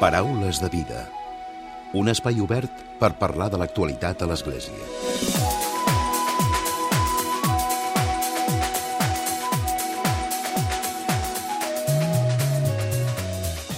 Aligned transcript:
Paraules 0.00 0.58
de 0.60 0.68
vida. 0.68 1.04
Un 1.94 2.10
espai 2.10 2.40
obert 2.42 2.80
per 2.98 3.12
parlar 3.14 3.46
de 3.52 3.60
l'actualitat 3.60 4.24
a 4.24 4.26
l'Església. 4.26 4.74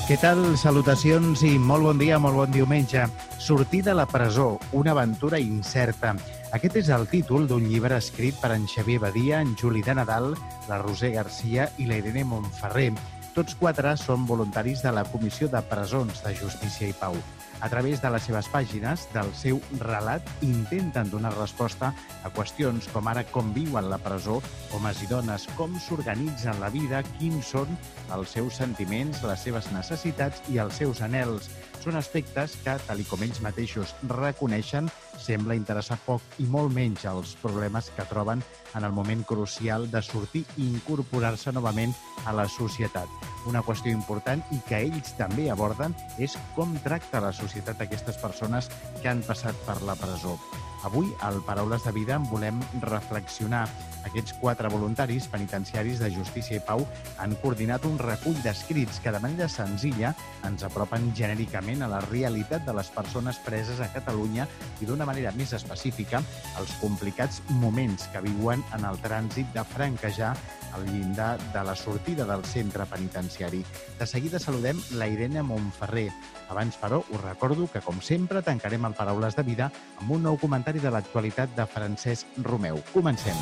Què 0.06 0.16
tal? 0.22 0.40
Salutacions 0.56 1.42
i 1.44 1.58
molt 1.60 1.84
bon 1.84 2.00
dia, 2.00 2.16
molt 2.22 2.40
bon 2.40 2.54
diumenge. 2.54 3.04
Sortir 3.36 3.82
de 3.84 3.92
la 3.92 4.06
presó, 4.08 4.54
una 4.72 4.94
aventura 4.96 5.38
incerta. 5.42 6.14
Aquest 6.56 6.80
és 6.80 6.88
el 6.96 7.04
títol 7.12 7.44
d'un 7.50 7.68
llibre 7.68 8.00
escrit 8.00 8.40
per 8.40 8.54
en 8.56 8.64
Xavier 8.70 9.02
Badia, 9.04 9.42
en 9.44 9.52
Juli 9.60 9.84
de 9.84 9.98
Nadal, 10.00 10.32
la 10.70 10.80
Roser 10.80 11.12
Garcia 11.18 11.68
i 11.76 11.90
la 11.90 12.00
Irene 12.00 12.24
Montferrer. 12.24 12.94
Tots 13.36 13.52
quatre 13.60 13.90
són 14.00 14.22
voluntaris 14.24 14.80
de 14.80 14.88
la 14.96 15.02
Comissió 15.12 15.44
de 15.52 15.60
Presons 15.68 16.22
de 16.24 16.30
Justícia 16.38 16.86
i 16.88 16.94
Pau. 16.96 17.18
A 17.60 17.68
través 17.68 18.00
de 18.00 18.08
les 18.08 18.24
seves 18.24 18.48
pàgines, 18.48 19.02
del 19.12 19.28
seu 19.36 19.58
relat, 19.82 20.24
intenten 20.40 21.10
donar 21.12 21.34
resposta 21.34 21.90
a 22.24 22.30
qüestions 22.32 22.88
com 22.94 23.10
ara 23.12 23.26
com 23.28 23.52
viuen 23.52 23.90
la 23.92 24.00
presó, 24.00 24.38
homes 24.72 25.02
i 25.04 25.10
dones, 25.10 25.44
com 25.58 25.76
s'organitzen 25.84 26.62
la 26.64 26.72
vida, 26.72 27.02
quins 27.18 27.52
són 27.52 27.76
els 28.16 28.32
seus 28.38 28.56
sentiments, 28.56 29.20
les 29.28 29.44
seves 29.44 29.68
necessitats 29.74 30.40
i 30.48 30.56
els 30.64 30.80
seus 30.80 31.04
anels. 31.04 31.50
Són 31.84 32.00
aspectes 32.00 32.56
que, 32.64 32.78
tal 32.88 33.04
com 33.10 33.20
ells 33.28 33.44
mateixos 33.44 33.92
reconeixen, 34.16 34.88
sembla 35.20 35.56
interessar 35.58 35.98
poc 36.04 36.22
i 36.42 36.46
molt 36.50 36.74
menys 36.74 37.06
als 37.08 37.34
problemes 37.42 37.90
que 37.96 38.06
troben 38.10 38.42
en 38.74 38.84
el 38.84 38.92
moment 38.92 39.24
crucial 39.26 39.90
de 39.90 40.02
sortir 40.02 40.44
i 40.56 40.68
incorporar-se 40.68 41.52
novament 41.52 41.94
a 42.26 42.34
la 42.36 42.48
societat. 42.48 43.08
Una 43.46 43.62
qüestió 43.62 43.94
important 43.94 44.42
i 44.52 44.60
que 44.68 44.82
ells 44.88 45.16
també 45.18 45.50
aborden 45.50 45.96
és 46.18 46.38
com 46.54 46.76
tracta 46.84 47.22
la 47.24 47.32
societat 47.32 47.80
aquestes 47.82 48.20
persones 48.22 48.70
que 49.02 49.10
han 49.12 49.24
passat 49.26 49.66
per 49.66 49.80
la 49.82 49.98
presó. 49.98 50.38
Avui, 50.84 51.12
al 51.20 51.40
Paraules 51.42 51.84
de 51.84 51.92
Vida, 51.92 52.18
volem 52.30 52.60
reflexionar. 52.82 53.66
Aquests 54.06 54.36
quatre 54.38 54.68
voluntaris 54.70 55.26
penitenciaris 55.26 55.98
de 55.98 56.10
Justícia 56.14 56.60
i 56.60 56.62
Pau 56.62 56.84
han 57.18 57.34
coordinat 57.42 57.84
un 57.88 57.96
recull 57.98 58.36
d'escrits 58.44 59.00
que 59.02 59.10
de 59.10 59.20
manera 59.22 59.48
senzilla 59.50 60.12
ens 60.46 60.62
apropen 60.66 61.08
genèricament 61.18 61.82
a 61.82 61.90
la 61.90 62.02
realitat 62.06 62.62
de 62.66 62.74
les 62.76 62.90
persones 62.94 63.40
preses 63.42 63.80
a 63.82 63.90
Catalunya 63.94 64.46
i 64.80 64.86
d'una 64.86 65.08
manera 65.08 65.34
més 65.34 65.56
específica 65.58 66.22
als 66.60 66.76
complicats 66.82 67.42
moments 67.62 68.06
que 68.12 68.22
viuen 68.22 68.62
en 68.76 68.86
el 68.86 69.00
trànsit 69.02 69.50
de 69.56 69.66
franquejar 69.74 70.36
al 70.76 70.86
llindar 70.86 71.38
de 71.52 71.64
la 71.64 71.74
sortida 71.74 72.26
del 72.26 72.44
centre 72.44 72.84
penitenciari. 72.86 73.64
De 73.98 74.06
seguida 74.06 74.38
saludem 74.38 74.78
la 74.92 75.08
Irene 75.08 75.42
Montferrer. 75.42 76.10
Abans, 76.48 76.76
però, 76.78 77.00
us 77.10 77.20
recordo 77.22 77.66
que, 77.66 77.80
com 77.82 77.98
sempre, 78.04 78.42
tancarem 78.42 78.84
el 78.86 78.94
Paraules 78.94 79.34
de 79.34 79.42
Vida 79.42 79.70
amb 79.98 80.12
un 80.14 80.22
nou 80.28 80.36
comentari 80.38 80.65
de 80.74 80.90
l'actualitat 80.90 81.52
de 81.54 81.64
Francesc 81.70 82.26
Romeu. 82.42 82.80
Comencem. 82.92 83.36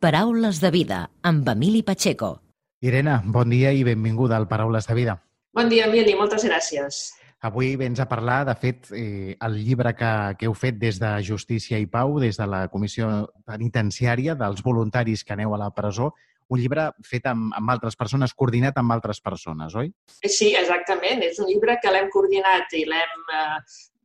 Paraules 0.00 0.58
de 0.58 0.70
vida 0.74 1.10
amb 1.22 1.46
Emili 1.48 1.84
Pacheco. 1.86 2.40
Irene, 2.82 3.20
bon 3.24 3.50
dia 3.52 3.70
i 3.70 3.84
benvinguda 3.84 4.36
al 4.36 4.48
Paraules 4.48 4.88
de 4.88 4.94
Vida. 4.96 5.20
Bon 5.54 5.68
dia, 5.68 5.86
Emili, 5.86 6.16
moltes 6.18 6.42
gràcies. 6.48 7.12
Avui 7.40 7.76
vens 7.76 8.00
a 8.00 8.08
parlar, 8.08 8.44
de 8.48 8.54
fet, 8.58 8.90
eh, 8.92 9.36
el 9.40 9.60
llibre 9.62 9.94
que, 9.94 10.10
que 10.40 10.48
heu 10.48 10.54
fet 10.54 10.78
des 10.80 10.98
de 11.00 11.10
Justícia 11.22 11.78
i 11.78 11.86
Pau, 11.86 12.18
des 12.20 12.36
de 12.36 12.46
la 12.48 12.66
Comissió 12.68 13.30
Penitenciària, 13.46 14.34
dels 14.34 14.64
voluntaris 14.64 15.22
que 15.24 15.36
aneu 15.36 15.54
a 15.54 15.60
la 15.60 15.70
presó, 15.76 16.14
un 16.50 16.58
llibre 16.58 16.88
fet 17.06 17.28
amb, 17.30 17.52
amb 17.56 17.72
altres 17.72 17.96
persones, 17.98 18.34
coordinat 18.34 18.78
amb 18.80 18.94
altres 18.96 19.22
persones, 19.22 19.76
oi? 19.78 19.92
Sí, 20.26 20.50
exactament. 20.58 21.22
És 21.26 21.38
un 21.42 21.48
llibre 21.50 21.78
que 21.82 21.92
l'hem 21.94 22.10
coordinat 22.12 22.74
i 22.78 22.84
l'hem 22.90 23.34
eh, 23.36 23.58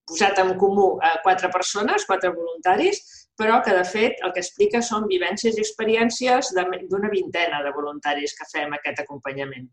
posat 0.06 0.42
en 0.44 0.54
comú 0.62 0.92
a 1.02 1.16
quatre 1.26 1.50
persones, 1.54 2.06
quatre 2.06 2.30
voluntaris, 2.36 3.02
però 3.36 3.62
que, 3.66 3.74
de 3.76 3.84
fet, 3.84 4.22
el 4.24 4.34
que 4.36 4.44
explica 4.44 4.82
són 4.86 5.10
vivències 5.10 5.58
i 5.58 5.64
experiències 5.64 6.54
d'una 6.56 7.10
vintena 7.12 7.64
de 7.66 7.74
voluntaris 7.76 8.38
que 8.38 8.48
fem 8.52 8.78
aquest 8.78 9.02
acompanyament. 9.04 9.68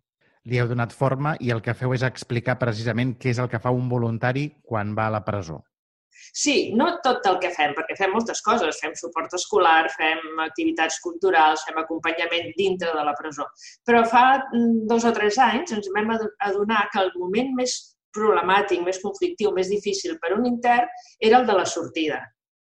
Li 0.49 0.59
heu 0.59 0.67
donat 0.67 0.95
forma 0.97 1.37
i 1.39 1.53
el 1.55 1.61
que 1.63 1.77
feu 1.79 1.93
és 1.95 2.03
explicar 2.03 2.57
precisament 2.59 3.15
què 3.21 3.31
és 3.31 3.39
el 3.39 3.51
que 3.53 3.61
fa 3.63 3.71
un 3.71 3.87
voluntari 3.93 4.49
quan 4.67 4.97
va 4.99 5.07
a 5.07 5.15
la 5.15 5.23
presó. 5.29 5.61
Sí, 6.33 6.73
no 6.79 6.89
tot 7.05 7.27
el 7.29 7.39
que 7.43 7.51
fem, 7.55 7.75
perquè 7.77 7.97
fem 7.99 8.13
moltes 8.15 8.43
coses. 8.45 8.81
Fem 8.83 8.95
suport 8.99 9.33
escolar, 9.39 9.87
fem 9.97 10.43
activitats 10.45 11.01
culturals, 11.05 11.65
fem 11.69 11.81
acompanyament 11.83 12.53
dintre 12.59 12.93
de 12.97 13.07
la 13.09 13.17
presó. 13.19 13.49
Però 13.89 14.05
fa 14.09 14.27
dos 14.91 15.09
o 15.09 15.13
tres 15.17 15.41
anys 15.43 15.75
ens 15.77 15.91
vam 15.97 16.15
adonar 16.17 16.87
que 16.93 17.03
el 17.03 17.13
moment 17.17 17.53
més 17.59 17.77
problemàtic, 18.13 18.83
més 18.85 19.01
conflictiu, 19.03 19.53
més 19.57 19.71
difícil 19.73 20.19
per 20.21 20.35
un 20.37 20.47
intern 20.49 20.89
era 21.21 21.41
el 21.41 21.49
de 21.49 21.59
la 21.59 21.69
sortida. 21.69 22.21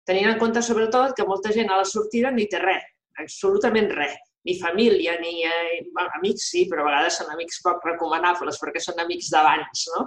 Tenint 0.06 0.30
en 0.30 0.40
compte, 0.42 0.62
sobretot, 0.62 1.14
que 1.18 1.26
molta 1.26 1.54
gent 1.54 1.70
a 1.70 1.82
la 1.82 1.90
sortida 1.90 2.32
no 2.34 2.42
hi 2.42 2.50
té 2.50 2.62
res, 2.62 2.86
absolutament 3.22 3.92
res 3.94 4.18
ni 4.46 4.60
família, 4.60 5.18
ni 5.20 5.44
eh, 5.44 5.82
amics 6.20 6.52
sí, 6.52 6.66
però 6.70 6.84
a 6.84 6.90
vegades 6.92 7.18
són 7.20 7.32
amics 7.34 7.64
poc 7.66 7.86
recomanables 7.88 8.60
perquè 8.62 8.82
són 8.84 9.02
amics 9.02 9.32
d'abans, 9.34 9.86
no? 9.96 10.04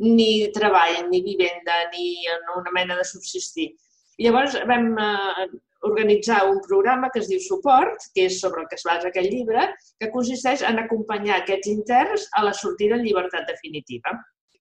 Ni 0.00 0.50
treball, 0.56 1.08
ni 1.10 1.22
vivenda, 1.22 1.84
ni 1.92 2.24
una 2.56 2.72
mena 2.74 2.96
de 2.98 3.04
subsistir. 3.04 3.72
Llavors 4.22 4.56
vam 4.68 4.92
eh, 4.98 5.46
organitzar 5.84 6.44
un 6.48 6.60
programa 6.66 7.10
que 7.12 7.20
es 7.20 7.28
diu 7.28 7.40
Suport, 7.42 8.08
que 8.14 8.28
és 8.28 8.38
sobre 8.40 8.62
el 8.62 8.68
que 8.70 8.78
es 8.78 8.84
basa 8.86 9.10
aquest 9.10 9.30
llibre, 9.30 9.66
que 10.00 10.12
consisteix 10.14 10.62
en 10.66 10.80
acompanyar 10.82 11.40
aquests 11.40 11.70
interns 11.72 12.28
a 12.38 12.44
la 12.46 12.54
sortida 12.54 12.96
en 12.96 13.04
llibertat 13.04 13.46
definitiva. 13.50 14.14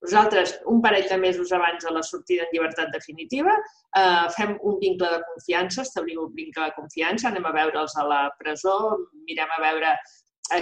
Nosaltres, 0.04 0.58
un 0.68 0.82
parell 0.84 1.08
de 1.08 1.18
mesos 1.18 1.54
abans 1.56 1.86
de 1.86 1.92
la 1.96 2.04
sortida 2.04 2.44
en 2.44 2.50
llibertat 2.52 2.92
definitiva, 2.92 3.54
eh, 3.96 4.26
fem 4.36 4.58
un 4.62 4.76
vincle 4.82 5.12
de 5.14 5.22
confiança, 5.30 5.86
establim 5.88 6.20
un 6.26 6.34
vincle 6.36 6.66
de 6.66 6.76
confiança, 6.76 7.30
anem 7.30 7.48
a 7.48 7.54
veure'ls 7.56 7.96
a 7.96 8.04
la 8.10 8.22
presó, 8.40 8.76
mirem 9.30 9.56
a 9.56 9.62
veure 9.64 9.94
eh, 9.94 10.02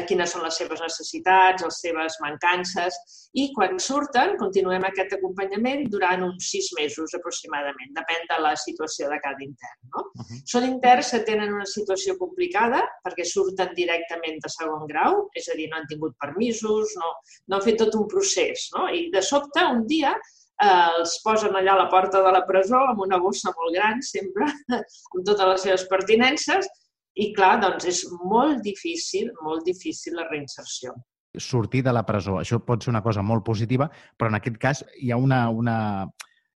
quines 0.08 0.32
són 0.34 0.44
les 0.46 0.58
seves 0.60 0.82
necessitats, 0.84 1.64
les 1.66 1.80
seves 1.84 2.18
mancances, 2.22 2.98
i 3.34 3.48
quan 3.56 3.80
surten 3.82 4.36
continuem 4.40 4.84
aquest 4.88 5.16
acompanyament 5.18 5.88
durant 5.92 6.24
uns 6.28 6.50
sis 6.54 6.70
mesos 6.78 7.16
aproximadament, 7.18 7.94
depèn 7.96 8.28
de 8.30 8.40
la 8.44 8.52
situació 8.60 9.10
de 9.12 9.20
cada 9.24 9.42
intern. 9.46 9.80
No? 9.96 10.04
Uh 10.04 10.26
-huh. 10.26 10.42
Són 10.54 10.68
interns 10.68 11.12
que 11.12 11.24
tenen 11.30 11.54
una 11.54 11.66
situació 11.66 12.18
complicada 12.18 12.84
perquè 13.06 13.26
surten 13.26 13.74
directament 13.76 14.38
de 14.44 14.50
segon 14.50 14.86
grau, 14.88 15.30
és 15.36 15.50
a 15.50 15.56
dir, 15.56 15.70
no 15.70 15.78
han 15.78 15.88
tingut 15.88 16.16
permisos, 16.20 16.94
no, 17.02 17.10
no 17.48 17.56
han 17.56 17.64
fet 17.64 17.78
tot 17.78 17.96
un 17.96 18.08
procés, 18.08 18.70
no? 18.76 18.88
i 18.90 19.10
de 19.12 19.22
sobte 19.22 19.66
un 19.66 19.88
dia 19.88 20.14
eh, 20.62 20.90
els 21.00 21.20
posen 21.24 21.56
allà 21.56 21.74
a 21.74 21.84
la 21.84 21.90
porta 21.90 22.22
de 22.22 22.32
la 22.32 22.46
presó 22.46 22.78
amb 22.78 23.00
una 23.00 23.18
bossa 23.18 23.54
molt 23.58 23.76
gran, 23.76 24.02
sempre, 24.02 24.46
amb 25.14 25.26
totes 25.26 25.48
les 25.48 25.62
seves 25.62 25.88
pertinences, 25.88 26.68
i 27.16 27.32
clar, 27.36 27.58
doncs 27.62 27.88
és 27.90 28.02
molt 28.24 28.62
difícil, 28.64 29.32
molt 29.44 29.66
difícil 29.68 30.16
la 30.16 30.28
reinserció. 30.30 30.96
Sortir 31.38 31.84
de 31.84 31.94
la 31.96 32.04
presó, 32.08 32.38
això 32.40 32.60
pot 32.64 32.84
ser 32.84 32.92
una 32.92 33.04
cosa 33.04 33.24
molt 33.24 33.44
positiva, 33.48 33.88
però 34.18 34.32
en 34.32 34.40
aquest 34.40 34.58
cas 34.60 34.84
hi 35.00 35.12
ha 35.12 35.20
una, 35.20 35.46
una 35.50 35.78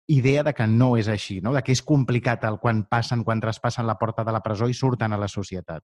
idea 0.08 0.44
de 0.44 0.54
que 0.54 0.66
no 0.68 0.96
és 0.98 1.08
així, 1.08 1.40
no? 1.42 1.54
de 1.54 1.62
que 1.62 1.74
és 1.74 1.84
complicat 1.86 2.44
el 2.50 2.58
quan 2.60 2.84
passen, 2.90 3.24
quan 3.24 3.42
traspassen 3.42 3.88
la 3.88 3.98
porta 4.00 4.26
de 4.26 4.34
la 4.34 4.42
presó 4.42 4.70
i 4.70 4.74
surten 4.74 5.14
a 5.14 5.22
la 5.22 5.30
societat. 5.30 5.84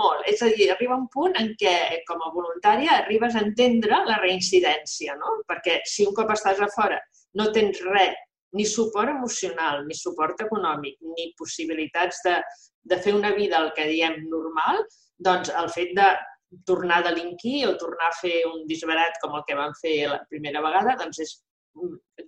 Molt. 0.00 0.24
És 0.32 0.40
a 0.40 0.48
dir, 0.48 0.70
arriba 0.72 0.96
un 0.96 1.08
punt 1.12 1.34
en 1.36 1.50
què, 1.60 1.72
com 2.08 2.22
a 2.24 2.30
voluntària, 2.32 3.02
arribes 3.02 3.34
a 3.36 3.42
entendre 3.44 3.98
la 4.08 4.16
reincidència, 4.22 5.16
no? 5.20 5.42
Perquè 5.48 5.82
si 5.88 6.06
un 6.08 6.14
cop 6.16 6.32
estàs 6.32 6.62
a 6.64 6.68
fora 6.72 7.00
no 7.36 7.50
tens 7.52 7.80
res 7.84 8.16
ni 8.52 8.66
suport 8.68 9.12
emocional, 9.12 9.86
ni 9.86 9.96
suport 9.96 10.40
econòmic, 10.44 10.98
ni 11.14 11.30
possibilitats 11.38 12.20
de, 12.26 12.36
de 12.90 12.98
fer 13.04 13.14
una 13.16 13.32
vida 13.36 13.60
el 13.62 13.72
que 13.76 13.88
diem 13.88 14.20
normal, 14.32 14.82
doncs 15.18 15.52
el 15.62 15.70
fet 15.72 15.94
de 15.96 16.10
tornar 16.68 17.00
a 17.00 17.08
delinquir 17.08 17.62
o 17.68 17.78
tornar 17.80 18.10
a 18.10 18.18
fer 18.18 18.42
un 18.50 18.66
disbarat 18.68 19.16
com 19.22 19.38
el 19.38 19.46
que 19.48 19.56
van 19.56 19.72
fer 19.80 19.96
la 20.10 20.20
primera 20.28 20.60
vegada, 20.64 20.98
doncs 21.00 21.22
és 21.24 21.38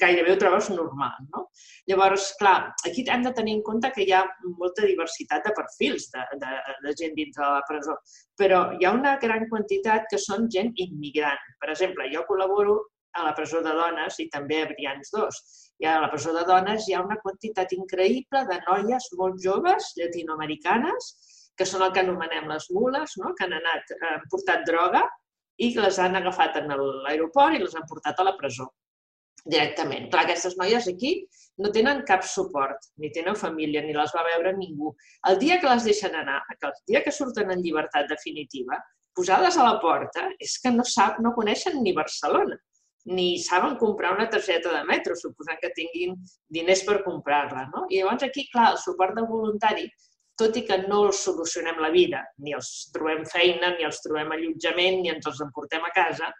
gairebé 0.00 0.32
ho 0.32 0.38
trobes 0.40 0.70
normal. 0.72 1.16
No? 1.34 1.44
Llavors, 1.90 2.30
clar, 2.40 2.72
aquí 2.88 3.04
hem 3.12 3.22
de 3.26 3.32
tenir 3.36 3.58
en 3.58 3.62
compte 3.66 3.90
que 3.94 4.06
hi 4.06 4.12
ha 4.16 4.22
molta 4.60 4.86
diversitat 4.88 5.44
de 5.46 5.52
perfils 5.56 6.08
de, 6.14 6.24
de, 6.40 6.54
de 6.86 6.94
gent 7.00 7.14
dintre 7.18 7.44
de 7.44 7.50
la 7.52 7.62
presó, 7.68 7.98
però 8.40 8.64
hi 8.78 8.86
ha 8.86 8.94
una 8.96 9.16
gran 9.22 9.46
quantitat 9.52 10.08
que 10.10 10.20
són 10.22 10.48
gent 10.50 10.72
immigrant. 10.86 11.44
Per 11.60 11.70
exemple, 11.74 12.08
jo 12.14 12.24
col·laboro 12.30 12.80
a 13.14 13.24
la 13.28 13.34
presó 13.34 13.62
de 13.62 13.72
dones 13.74 14.18
i 14.22 14.28
també 14.32 14.62
a 14.62 14.68
Brians 14.70 15.12
2 15.14 15.40
i 15.82 15.88
a 15.90 15.98
la 16.02 16.10
presó 16.10 16.32
de 16.34 16.44
dones 16.48 16.88
hi 16.88 16.94
ha 16.94 17.02
una 17.02 17.18
quantitat 17.22 17.72
increïble 17.76 18.44
de 18.50 18.60
noies 18.68 19.08
molt 19.18 19.40
joves, 19.42 19.90
llatinoamericanes, 19.98 21.10
que 21.58 21.66
són 21.66 21.82
el 21.86 21.92
que 21.94 22.02
anomenem 22.02 22.48
les 22.50 22.68
mules, 22.74 23.18
no? 23.22 23.34
que 23.34 23.46
han 23.46 23.54
anat, 23.58 23.92
han 24.10 24.24
portat 24.30 24.64
droga 24.68 25.04
i 25.62 25.70
les 25.78 25.98
han 26.02 26.18
agafat 26.18 26.58
en 26.60 26.72
l'aeroport 26.74 27.54
i 27.54 27.62
les 27.62 27.74
han 27.78 27.86
portat 27.90 28.18
a 28.18 28.30
la 28.30 28.38
presó. 28.40 28.70
directament. 29.44 30.06
Clar, 30.08 30.22
aquestes 30.24 30.54
noies 30.56 30.86
aquí 30.88 31.10
no 31.60 31.68
tenen 31.72 31.98
cap 32.08 32.22
suport, 32.24 32.86
ni 32.96 33.10
tenen 33.12 33.36
família, 33.36 33.82
ni 33.84 33.92
les 33.92 34.12
va 34.16 34.22
veure 34.24 34.54
ningú. 34.56 34.94
El 35.28 35.36
dia 35.42 35.58
que 35.60 35.68
les 35.68 35.84
deixen 35.84 36.14
anar, 36.16 36.38
el 36.54 36.72
dia 36.88 37.02
que 37.04 37.12
surten 37.12 37.52
en 37.52 37.60
llibertat 37.60 38.08
definitiva, 38.08 38.78
posades 39.14 39.58
a 39.58 39.66
la 39.66 39.74
porta, 39.82 40.30
és 40.40 40.56
que 40.62 40.72
no, 40.72 40.86
sap, 40.88 41.20
no 41.20 41.34
coneixen 41.36 41.76
ni 41.82 41.92
Barcelona, 41.92 42.56
ni 43.04 43.38
saben 43.38 43.76
comprar 43.76 44.14
una 44.14 44.28
targeta 44.30 44.72
de 44.72 44.82
metro, 44.88 45.14
suposant 45.16 45.60
que 45.60 45.72
tinguin 45.76 46.16
diners 46.48 46.84
per 46.88 47.02
comprar-la. 47.04 47.68
No? 47.74 47.84
I 47.90 48.00
llavors 48.00 48.24
aquí, 48.24 48.46
clar, 48.52 48.72
el 48.72 48.80
suport 48.80 49.16
de 49.18 49.26
voluntari, 49.28 49.88
tot 50.40 50.56
i 50.58 50.64
que 50.66 50.80
no 50.88 51.04
els 51.08 51.20
solucionem 51.26 51.78
la 51.82 51.92
vida, 51.94 52.24
ni 52.42 52.54
els 52.56 52.70
trobem 52.94 53.22
feina, 53.30 53.74
ni 53.76 53.86
els 53.86 54.00
trobem 54.02 54.32
allotjament, 54.34 55.02
ni 55.02 55.12
ens 55.12 55.28
els 55.30 55.42
emportem 55.44 55.84
a 55.84 55.92
casa, 55.94 56.32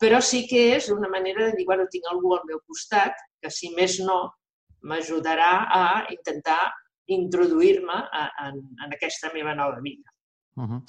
però 0.00 0.20
sí 0.24 0.44
que 0.48 0.62
és 0.76 0.88
una 0.92 1.10
manera 1.10 1.48
de 1.48 1.58
dir, 1.58 1.66
bueno, 1.68 1.86
tinc 1.90 2.06
algú 2.10 2.34
al 2.34 2.46
meu 2.48 2.62
costat 2.66 3.18
que, 3.42 3.50
si 3.50 3.74
més 3.76 3.98
no, 4.00 4.22
m'ajudarà 4.84 5.52
a 5.72 5.84
intentar 6.12 6.60
introduir-me 7.14 7.96
en, 8.44 8.60
en 8.84 8.96
aquesta 8.96 9.30
meva 9.34 9.54
nova 9.54 9.80
vida. 9.84 10.08
Uh 10.56 10.64
-huh. 10.64 10.80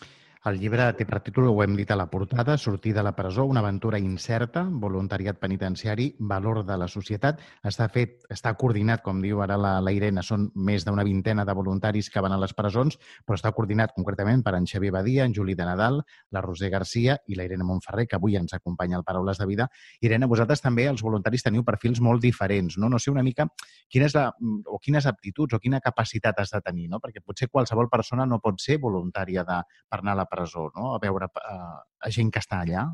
El 0.46 0.60
llibre 0.62 0.84
té 0.94 1.08
per 1.10 1.24
títol, 1.26 1.48
ho 1.50 1.62
hem 1.64 1.74
dit 1.74 1.90
a 1.90 1.96
la 1.98 2.06
portada, 2.06 2.54
Sortir 2.62 2.92
de 2.94 3.02
la 3.02 3.16
presó, 3.18 3.48
una 3.50 3.64
aventura 3.64 3.98
incerta, 3.98 4.62
voluntariat 4.70 5.40
penitenciari, 5.42 6.12
valor 6.20 6.60
de 6.68 6.76
la 6.78 6.86
societat. 6.88 7.40
Està 7.66 7.88
fet, 7.90 8.20
està 8.30 8.52
coordinat, 8.54 9.02
com 9.02 9.24
diu 9.24 9.42
ara 9.42 9.58
la, 9.58 9.72
la 9.82 9.94
Irene, 9.96 10.22
són 10.22 10.44
més 10.54 10.86
d'una 10.86 11.02
vintena 11.08 11.48
de 11.50 11.56
voluntaris 11.58 12.12
que 12.14 12.22
van 12.22 12.36
a 12.36 12.38
les 12.38 12.54
presons, 12.54 13.00
però 13.26 13.40
està 13.40 13.50
coordinat 13.58 13.96
concretament 13.96 14.44
per 14.46 14.54
en 14.60 14.68
Xavier 14.70 14.92
Badia, 14.94 15.26
en 15.26 15.34
Juli 15.34 15.56
de 15.58 15.66
Nadal, 15.66 15.98
la 16.30 16.46
Roser 16.46 16.70
Garcia 16.70 17.18
i 17.26 17.40
la 17.40 17.50
Irene 17.50 17.66
Montferrer, 17.66 18.06
que 18.06 18.20
avui 18.20 18.38
ens 18.38 18.54
acompanya 18.54 19.00
al 19.02 19.08
Paraules 19.10 19.42
de 19.42 19.50
Vida. 19.50 19.68
Irene, 20.06 20.30
vosaltres 20.30 20.62
també, 20.62 20.86
els 20.92 21.02
voluntaris, 21.02 21.48
teniu 21.50 21.66
perfils 21.66 22.04
molt 22.06 22.22
diferents, 22.22 22.78
no? 22.78 22.92
No 22.94 23.02
sé 23.02 23.10
una 23.10 23.26
mica 23.26 23.48
quina 23.90 24.06
és 24.06 24.14
la, 24.14 24.28
o 24.70 24.78
quines 24.78 25.10
aptituds 25.10 25.58
o 25.58 25.64
quina 25.64 25.82
capacitat 25.82 26.46
has 26.46 26.54
de 26.54 26.62
tenir, 26.62 26.88
no? 26.94 27.02
Perquè 27.02 27.26
potser 27.26 27.50
qualsevol 27.50 27.90
persona 27.90 28.30
no 28.30 28.38
pot 28.46 28.62
ser 28.62 28.78
voluntària 28.78 29.42
de, 29.42 29.62
per 29.90 30.04
anar 30.04 30.14
a 30.14 30.22
la 30.22 30.30
presó, 30.36 30.68
no? 30.76 30.94
a 30.94 31.02
veure 31.02 31.32
a, 31.42 31.58
a 31.82 32.14
gent 32.20 32.32
que 32.34 32.44
està 32.44 32.62
allà? 32.62 32.86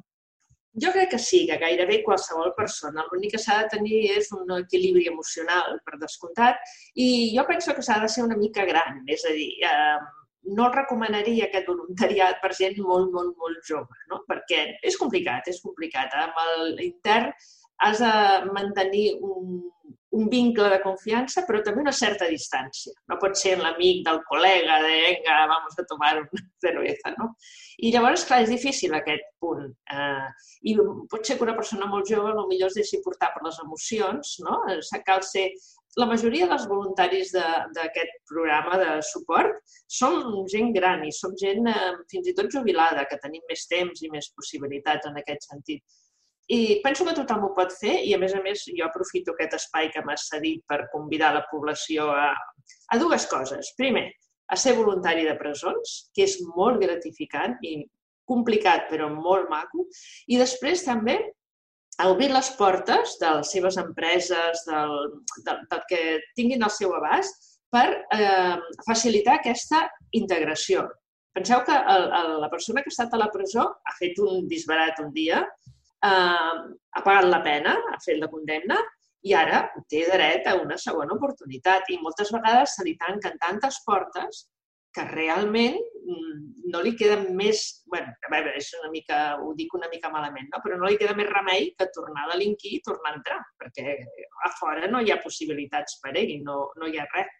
Jo 0.84 0.94
crec 0.96 1.10
que 1.12 1.20
sí, 1.20 1.42
que 1.50 1.58
gairebé 1.60 2.00
qualsevol 2.06 2.54
persona. 2.56 3.04
L'únic 3.10 3.34
que 3.36 3.42
s'ha 3.44 3.58
de 3.64 3.72
tenir 3.74 3.98
és 4.16 4.30
un 4.38 4.54
equilibri 4.56 5.10
emocional, 5.12 5.76
per 5.84 6.00
descomptat, 6.00 6.62
i 6.96 7.08
jo 7.36 7.44
penso 7.50 7.76
que 7.76 7.84
s'ha 7.84 8.00
de 8.00 8.08
ser 8.14 8.24
una 8.24 8.40
mica 8.40 8.64
gran, 8.70 9.02
és 9.12 9.26
a 9.28 9.34
dir, 9.36 9.50
eh, 9.68 9.98
no 10.58 10.70
recomanaria 10.74 11.50
aquest 11.50 11.68
voluntariat 11.70 12.40
per 12.42 12.54
gent 12.58 12.80
molt, 12.82 13.12
molt, 13.14 13.36
molt 13.38 13.68
jove, 13.68 14.00
no? 14.10 14.22
perquè 14.30 14.62
és 14.88 14.98
complicat, 14.98 15.52
és 15.52 15.60
complicat. 15.66 16.16
Amb 16.24 16.40
l'intern 16.80 17.30
has 17.84 18.00
de 18.00 18.14
mantenir 18.56 19.06
un, 19.28 19.60
un 20.12 20.28
vincle 20.30 20.68
de 20.70 20.80
confiança, 20.84 21.46
però 21.48 21.62
també 21.64 21.82
una 21.86 21.94
certa 21.96 22.28
distància. 22.28 22.92
No 23.08 23.18
pot 23.22 23.38
ser 23.40 23.56
l'amic 23.60 24.04
del 24.08 24.20
col·lega 24.28 24.80
de 24.84 24.96
venga, 25.06 25.38
vamos 25.52 25.78
a 25.80 25.86
tomar 25.88 26.14
una 26.20 26.42
cerveza, 26.64 27.14
no? 27.18 27.30
I 27.80 27.94
llavors, 27.96 28.26
clar, 28.28 28.42
és 28.44 28.52
difícil 28.52 28.96
aquest 28.98 29.30
punt. 29.40 29.70
Eh, 29.96 30.28
I 30.68 30.76
pot 31.12 31.26
ser 31.26 31.38
que 31.38 31.48
una 31.48 31.56
persona 31.56 31.88
molt 31.90 32.12
jove 32.12 32.34
potser 32.36 32.68
es 32.68 32.80
deixi 32.82 33.00
portar 33.06 33.32
per 33.36 33.46
les 33.48 33.62
emocions, 33.64 34.40
no? 34.48 34.64
Cal 35.08 35.24
ser... 35.28 35.52
La 36.00 36.06
majoria 36.08 36.46
dels 36.48 36.70
voluntaris 36.72 37.34
d'aquest 37.36 38.12
de, 38.14 38.20
programa 38.30 38.78
de 38.80 38.92
suport 39.04 39.58
som 39.92 40.22
gent 40.48 40.70
gran 40.72 41.02
i 41.04 41.10
som 41.12 41.34
gent 41.36 41.68
eh, 41.68 41.90
fins 42.08 42.30
i 42.32 42.36
tot 42.38 42.48
jubilada, 42.54 43.04
que 43.10 43.20
tenim 43.20 43.44
més 43.50 43.66
temps 43.68 44.00
i 44.00 44.08
més 44.14 44.30
possibilitats 44.32 45.10
en 45.10 45.20
aquest 45.20 45.50
sentit. 45.50 45.84
I 46.52 46.82
penso 46.84 47.06
que 47.08 47.16
tothom 47.16 47.46
ho 47.48 47.52
pot 47.56 47.72
fer 47.80 47.94
i, 48.04 48.12
a 48.16 48.20
més 48.20 48.34
a 48.36 48.42
més, 48.44 48.66
jo 48.76 48.84
aprofito 48.84 49.32
aquest 49.32 49.56
espai 49.56 49.92
que 49.94 50.04
m'has 50.04 50.28
cedit 50.32 50.64
per 50.68 50.90
convidar 50.92 51.32
la 51.36 51.46
població 51.52 52.10
a, 52.12 52.32
a 52.92 53.00
dues 53.00 53.28
coses. 53.32 53.72
Primer, 53.78 54.10
a 54.52 54.58
ser 54.60 54.76
voluntari 54.76 55.24
de 55.28 55.38
presons, 55.40 55.94
que 56.16 56.26
és 56.28 56.40
molt 56.58 56.82
gratificant 56.84 57.56
i 57.64 57.78
complicat 58.28 58.90
però 58.92 59.08
molt 59.14 59.48
maco. 59.52 59.88
I 60.28 60.40
després 60.42 60.84
també 60.88 61.18
a 62.02 62.10
obrir 62.12 62.32
les 62.34 62.50
portes 62.60 63.16
de 63.22 63.32
les 63.38 63.52
seves 63.56 63.78
empreses, 63.80 64.66
del, 64.68 64.96
del, 65.46 65.64
del 65.72 65.84
que 65.90 66.02
tinguin 66.36 66.64
al 66.66 66.74
seu 66.74 66.96
abast, 66.98 67.52
per 67.72 67.88
eh, 68.12 68.58
facilitar 68.84 69.38
aquesta 69.38 69.86
integració. 70.20 70.90
Penseu 71.32 71.62
que 71.64 71.76
el, 71.94 72.10
el, 72.18 72.32
la 72.44 72.50
persona 72.52 72.84
que 72.84 72.92
ha 72.92 72.96
estat 72.96 73.14
a 73.16 73.20
la 73.22 73.30
presó 73.32 73.70
ha 73.88 73.94
fet 74.00 74.20
un 74.20 74.50
disbarat 74.52 75.00
un 75.00 75.14
dia 75.16 75.46
eh, 76.06 76.58
ha 76.92 77.04
pagat 77.06 77.30
la 77.30 77.42
pena, 77.46 77.78
ha 77.92 78.00
fet 78.04 78.20
la 78.22 78.30
condemna, 78.32 78.80
i 79.22 79.36
ara 79.38 79.66
té 79.90 80.06
dret 80.10 80.48
a 80.50 80.56
una 80.60 80.78
segona 80.82 81.16
oportunitat. 81.18 81.90
I 81.94 82.00
moltes 82.02 82.32
vegades 82.34 82.78
se 82.78 82.86
li 82.88 82.96
tanquen 83.02 83.38
tantes 83.42 83.82
portes 83.86 84.48
que 84.92 85.04
realment 85.08 85.78
mm, 85.78 86.40
no 86.74 86.82
li 86.84 86.96
queda 87.00 87.18
més... 87.24 87.84
bueno, 87.92 88.12
a 88.12 88.32
veure, 88.34 88.56
és 88.60 88.72
una 88.82 88.90
mica, 88.92 89.20
ho 89.40 89.54
dic 89.56 89.76
una 89.78 89.90
mica 89.92 90.12
malament, 90.12 90.50
no? 90.52 90.60
però 90.64 90.80
no 90.80 90.90
li 90.90 90.98
queda 91.00 91.16
més 91.16 91.30
remei 91.30 91.70
que 91.78 91.88
tornar 91.96 92.26
a 92.26 92.34
delinquir 92.34 92.74
i 92.76 92.82
tornar 92.84 93.14
a 93.14 93.20
entrar, 93.20 93.38
perquè 93.62 93.96
a 94.48 94.52
fora 94.58 94.90
no 94.92 95.00
hi 95.00 95.14
ha 95.14 95.22
possibilitats 95.24 96.02
per 96.04 96.18
ell, 96.20 96.34
no, 96.44 96.66
no 96.82 96.90
hi 96.90 97.00
ha 97.00 97.08
res. 97.14 97.38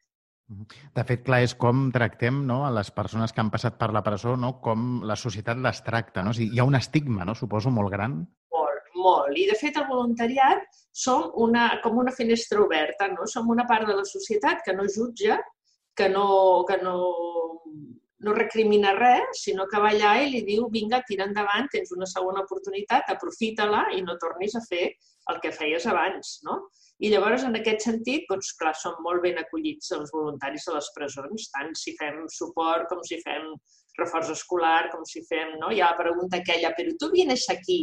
De 0.96 1.04
fet, 1.08 1.22
clar, 1.24 1.42
és 1.44 1.54
com 1.56 1.86
tractem 1.96 2.42
no, 2.48 2.62
a 2.68 2.72
les 2.76 2.90
persones 2.92 3.32
que 3.32 3.44
han 3.44 3.52
passat 3.52 3.78
per 3.80 3.92
la 3.96 4.04
presó, 4.04 4.36
no, 4.40 4.58
com 4.64 5.02
la 5.08 5.16
societat 5.20 5.60
les 5.64 5.80
tracta. 5.84 6.24
No? 6.24 6.32
O 6.32 6.36
sigui, 6.36 6.56
hi 6.56 6.60
ha 6.60 6.68
un 6.68 6.76
estigma, 6.76 7.28
no, 7.28 7.36
suposo, 7.36 7.72
molt 7.72 7.92
gran 7.92 8.20
molt. 9.04 9.38
I, 9.38 9.48
de 9.50 9.58
fet, 9.60 9.78
el 9.80 9.88
voluntariat 9.90 10.64
som 10.92 11.32
una, 11.46 11.68
com 11.84 11.98
una 12.02 12.14
finestra 12.16 12.62
oberta, 12.64 13.08
no? 13.12 13.28
Som 13.28 13.50
una 13.54 13.68
part 13.68 13.88
de 13.90 13.98
la 13.98 14.06
societat 14.08 14.64
que 14.66 14.76
no 14.78 14.88
jutja, 14.90 15.40
que 15.96 16.10
no, 16.10 16.28
que 16.68 16.78
no, 16.84 16.98
no 18.22 18.34
recrimina 18.38 18.94
res, 18.98 19.42
sinó 19.46 19.66
que 19.70 19.80
va 19.82 19.92
allà 19.92 20.14
i 20.22 20.30
li 20.32 20.44
diu 20.48 20.68
vinga, 20.74 21.02
tira 21.08 21.26
endavant, 21.28 21.70
tens 21.74 21.92
una 21.96 22.08
segona 22.10 22.44
oportunitat, 22.46 23.10
aprofita-la 23.10 23.88
i 23.98 24.04
no 24.06 24.18
tornis 24.22 24.56
a 24.56 24.64
fer 24.68 24.92
el 25.32 25.40
que 25.42 25.52
feies 25.56 25.86
abans, 25.90 26.40
no? 26.48 26.62
I 27.02 27.10
llavors, 27.10 27.44
en 27.48 27.58
aquest 27.58 27.88
sentit, 27.88 28.28
doncs, 28.30 28.52
clar, 28.60 28.76
són 28.78 29.00
molt 29.02 29.24
ben 29.26 29.40
acollits 29.42 29.90
els 29.98 30.12
voluntaris 30.14 30.68
a 30.70 30.76
les 30.76 30.90
presons, 30.98 31.48
tant 31.56 31.72
si 31.78 31.96
fem 31.98 32.20
suport 32.30 32.86
com 32.92 33.02
si 33.08 33.18
fem 33.24 33.48
reforç 33.98 34.30
escolar, 34.36 34.92
com 34.92 35.02
si 35.10 35.24
fem, 35.30 35.56
no? 35.62 35.72
Hi 35.74 35.82
ha 35.82 35.92
la 35.94 35.98
pregunta 35.98 36.38
aquella, 36.38 36.74
però 36.78 36.94
tu 37.02 37.10
vienes 37.16 37.48
aquí 37.50 37.82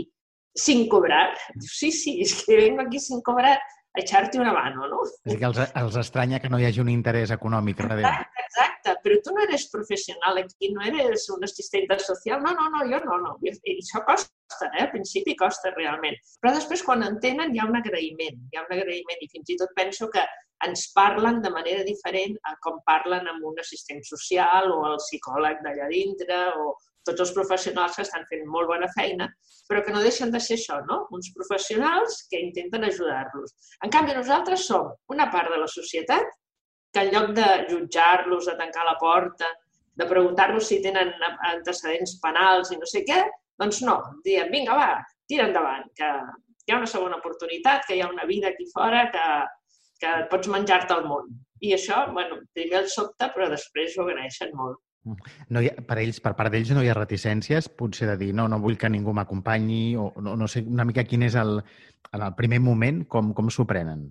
sin 0.59 0.89
cobrar. 0.91 1.33
Diu, 1.55 1.71
sí, 1.71 1.93
sí, 1.95 2.19
és 2.25 2.35
que 2.45 2.57
vengo 2.59 2.83
aquí 2.83 3.01
sin 3.03 3.23
cobrar 3.23 3.57
a 3.99 4.01
echar-te 4.03 4.41
una 4.41 4.53
mano, 4.53 4.87
no? 4.89 5.03
És 5.25 5.37
que 5.39 5.47
els, 5.49 5.61
els 5.81 5.99
estranya 6.03 6.41
que 6.43 6.51
no 6.53 6.59
hi 6.61 6.67
hagi 6.69 6.83
un 6.83 6.91
interès 6.93 7.33
econòmic 7.35 7.79
darrere. 7.81 8.11
Exacte, 8.11 8.45
exacte, 8.45 8.95
però 9.05 9.21
tu 9.25 9.35
no 9.37 9.45
eres 9.47 9.69
professional 9.73 10.43
aquí, 10.43 10.73
no 10.75 10.85
eres 10.85 11.29
un 11.35 11.47
assistent 11.47 11.89
social, 12.05 12.43
no, 12.45 12.53
no, 12.59 12.69
no, 12.75 12.83
jo 12.91 13.01
no, 13.07 13.21
no. 13.25 13.37
I 13.47 13.55
això 13.77 14.03
costa, 14.07 14.69
eh? 14.75 14.85
al 14.85 14.93
principi 14.93 15.37
costa 15.39 15.73
realment. 15.77 16.19
Però 16.43 16.53
després, 16.59 16.85
quan 16.85 17.07
entenen, 17.07 17.55
hi 17.55 17.63
ha 17.63 17.71
un 17.71 17.81
agraïment, 17.81 18.45
hi 18.51 18.61
ha 18.61 18.67
un 18.67 18.77
agraïment 18.77 19.25
i 19.25 19.31
fins 19.33 19.55
i 19.55 19.59
tot 19.63 19.73
penso 19.79 20.11
que 20.13 20.27
ens 20.67 20.89
parlen 20.95 21.41
de 21.41 21.51
manera 21.55 21.85
diferent 21.87 22.35
a 22.51 22.57
com 22.65 22.81
parlen 22.87 23.29
amb 23.31 23.45
un 23.47 23.61
assistent 23.63 24.03
social 24.07 24.73
o 24.75 24.81
el 24.91 24.97
psicòleg 25.05 25.63
d'allà 25.63 25.87
dintre 25.93 26.39
o, 26.59 26.73
tots 27.09 27.25
els 27.25 27.35
professionals 27.37 27.97
que 27.97 28.05
estan 28.05 28.27
fent 28.31 28.45
molt 28.53 28.69
bona 28.71 28.89
feina, 28.95 29.29
però 29.69 29.83
que 29.85 29.95
no 29.95 30.03
deixen 30.05 30.33
de 30.35 30.41
ser 30.41 30.57
això, 30.59 30.79
no? 30.89 31.01
uns 31.17 31.31
professionals 31.37 32.21
que 32.31 32.41
intenten 32.41 32.87
ajudar-los. 32.89 33.55
En 33.85 33.93
canvi, 33.95 34.15
nosaltres 34.17 34.67
som 34.69 34.93
una 35.15 35.29
part 35.33 35.53
de 35.53 35.61
la 35.63 35.71
societat 35.73 36.29
que 36.93 37.05
en 37.05 37.13
lloc 37.13 37.35
de 37.37 37.49
jutjar-los, 37.71 38.47
de 38.49 38.57
tancar 38.61 38.87
la 38.89 38.97
porta, 39.01 39.51
de 39.99 40.07
preguntar-los 40.07 40.69
si 40.71 40.81
tenen 40.83 41.13
antecedents 41.51 42.17
penals 42.23 42.73
i 42.73 42.79
no 42.81 42.89
sé 42.89 43.05
què, 43.09 43.23
doncs 43.59 43.83
no, 43.85 43.99
diem, 44.25 44.51
vinga, 44.55 44.77
va, 44.79 44.91
tira 45.29 45.49
endavant, 45.51 45.89
que 45.99 46.09
hi 46.69 46.73
ha 46.73 46.79
una 46.79 46.91
segona 46.91 47.19
oportunitat, 47.19 47.85
que 47.89 47.97
hi 47.97 48.03
ha 48.05 48.13
una 48.13 48.27
vida 48.29 48.53
aquí 48.53 48.69
fora, 48.73 49.09
que, 49.13 49.25
que 50.01 50.15
pots 50.31 50.51
menjar-te 50.53 50.97
el 50.97 51.07
món. 51.09 51.33
I 51.65 51.75
això, 51.75 52.05
bueno, 52.15 52.43
primer 52.55 52.85
el 52.85 52.93
sobte, 52.93 53.31
però 53.35 53.49
després 53.51 53.97
ho 53.97 54.05
agraeixen 54.07 54.55
molt. 54.55 54.79
No 55.49 55.63
ha, 55.63 55.73
per 55.89 55.99
ells, 56.03 56.19
per 56.21 56.35
part 56.39 56.53
d'ells 56.53 56.71
no 56.75 56.83
hi 56.85 56.91
ha 56.93 56.97
reticències, 56.97 57.71
potser 57.81 58.11
de 58.11 58.17
dir 58.21 58.33
no, 58.37 58.49
no 58.51 58.59
vull 58.61 58.77
que 58.81 58.91
ningú 58.93 59.15
m'acompanyi 59.17 59.97
o 59.97 60.11
no, 60.21 60.35
no 60.37 60.49
sé 60.51 60.65
una 60.67 60.85
mica 60.89 61.07
quin 61.09 61.25
és 61.29 61.37
el, 61.39 61.59
en 62.13 62.25
el 62.27 62.35
primer 62.39 62.61
moment, 62.65 63.05
com, 63.11 63.33
com 63.37 63.49
s'ho 63.53 63.67
prenen. 63.69 64.09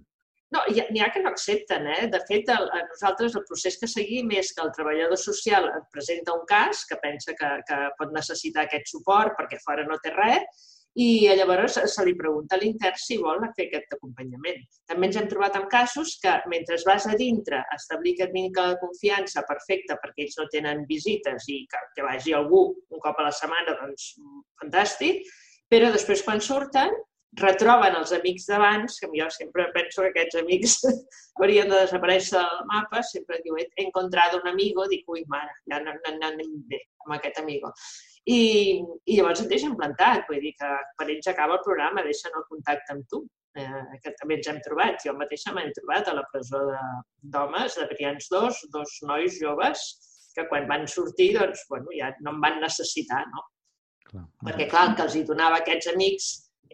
No, 0.56 0.62
n'hi 0.72 1.01
ha 1.03 1.10
que 1.12 1.22
no 1.22 1.29
accepten. 1.29 1.89
Eh? 1.91 2.08
De 2.12 2.22
fet, 2.27 2.48
el, 2.53 2.70
a 2.72 2.79
nosaltres 2.88 3.36
el 3.36 3.44
procés 3.50 3.75
que 3.82 3.89
seguim 3.91 4.32
és 4.39 4.53
que 4.56 4.63
el 4.63 4.72
treballador 4.75 5.20
social 5.20 5.67
et 5.74 5.89
presenta 5.91 6.36
un 6.38 6.46
cas 6.48 6.86
que 6.88 6.98
pensa 7.03 7.36
que, 7.36 7.51
que 7.67 7.79
pot 8.00 8.15
necessitar 8.15 8.63
aquest 8.63 8.94
suport 8.94 9.36
perquè 9.39 9.60
fora 9.63 9.84
no 9.88 10.00
té 10.03 10.15
res 10.15 10.67
i 10.97 11.07
llavors 11.37 11.77
se 11.93 12.03
li 12.05 12.15
pregunta 12.17 12.55
a 12.55 12.61
l'intern 12.61 12.97
si 12.97 13.19
vol 13.21 13.43
fer 13.57 13.67
aquest 13.67 13.91
acompanyament. 13.97 14.63
També 14.89 15.09
ens 15.09 15.19
hem 15.19 15.27
trobat 15.29 15.57
amb 15.59 15.69
casos 15.69 16.15
que 16.23 16.33
mentre 16.49 16.79
vas 16.87 17.05
a 17.05 17.17
dintre 17.19 17.59
a 17.61 17.77
establir 17.77 18.15
aquest 18.15 18.33
vincle 18.33 18.65
de 18.71 18.79
confiança 18.81 19.43
perfecte 19.49 19.99
perquè 20.01 20.25
ells 20.25 20.39
no 20.39 20.47
tenen 20.53 20.85
visites 20.89 21.45
i 21.53 21.59
que, 21.69 21.83
que 21.93 22.07
vagi 22.07 22.33
algú 22.33 22.63
un 22.73 23.03
cop 23.03 23.21
a 23.21 23.27
la 23.27 23.35
setmana, 23.35 23.77
doncs 23.83 24.15
fantàstic, 24.61 25.21
però 25.69 25.91
després 25.93 26.25
quan 26.25 26.41
surten 26.41 26.97
retroben 27.37 27.95
els 27.99 28.11
amics 28.15 28.47
d'abans, 28.49 28.97
que 28.97 29.09
jo 29.13 29.29
sempre 29.29 29.67
penso 29.75 30.01
que 30.01 30.09
aquests 30.13 30.41
amics 30.41 30.77
haurien 31.37 31.69
de 31.69 31.83
desaparèixer 31.83 32.39
del 32.39 32.67
mapa, 32.71 33.03
sempre 33.05 33.41
diu, 33.45 33.57
he 33.59 33.67
encontrat 33.85 34.33
un 34.39 34.47
amigo, 34.49 34.87
dic, 34.89 35.05
ui, 35.13 35.25
mare, 35.29 35.59
ja 35.69 35.81
no, 35.83 35.93
no, 35.93 36.13
no 36.17 36.31
anem 36.31 36.55
bé 36.71 36.81
amb 37.05 37.17
aquest 37.19 37.43
amigo. 37.43 37.73
I, 38.27 38.39
I 39.07 39.17
llavors 39.17 39.41
et 39.43 39.51
deixen 39.51 39.75
plantat, 39.79 40.25
vull 40.27 40.41
dir 40.43 40.53
que 40.60 40.69
per 41.00 41.07
ells 41.07 41.29
acaba 41.31 41.55
el 41.57 41.63
programa, 41.63 42.03
deixen 42.03 42.34
el 42.36 42.43
contacte 42.50 42.96
amb 42.96 43.05
tu, 43.12 43.22
eh, 43.55 44.00
que 44.03 44.12
també 44.19 44.38
ens 44.38 44.50
hem 44.51 44.60
trobat. 44.65 45.00
Jo 45.05 45.13
mateixa 45.15 45.53
m'he 45.55 45.69
trobat 45.77 46.10
a 46.12 46.15
la 46.17 46.25
presó 46.34 46.63
d'homes, 46.67 47.77
de, 47.77 47.86
de 47.86 47.88
Brians 47.93 48.27
2, 48.34 48.63
dos 48.74 48.98
nois 49.07 49.38
joves, 49.39 49.86
que 50.36 50.46
quan 50.51 50.67
van 50.69 50.84
sortir, 50.91 51.31
doncs, 51.38 51.63
bueno, 51.72 51.93
ja 51.98 52.12
no 52.25 52.36
em 52.36 52.43
van 52.43 52.60
necessitar, 52.62 53.24
no? 53.31 53.46
Clar. 54.07 54.25
Perquè, 54.43 54.67
clar, 54.72 54.84
el 54.89 54.98
que 54.98 55.07
els 55.07 55.15
hi 55.17 55.24
donava 55.27 55.62
aquests 55.62 55.89
amics 55.93 56.27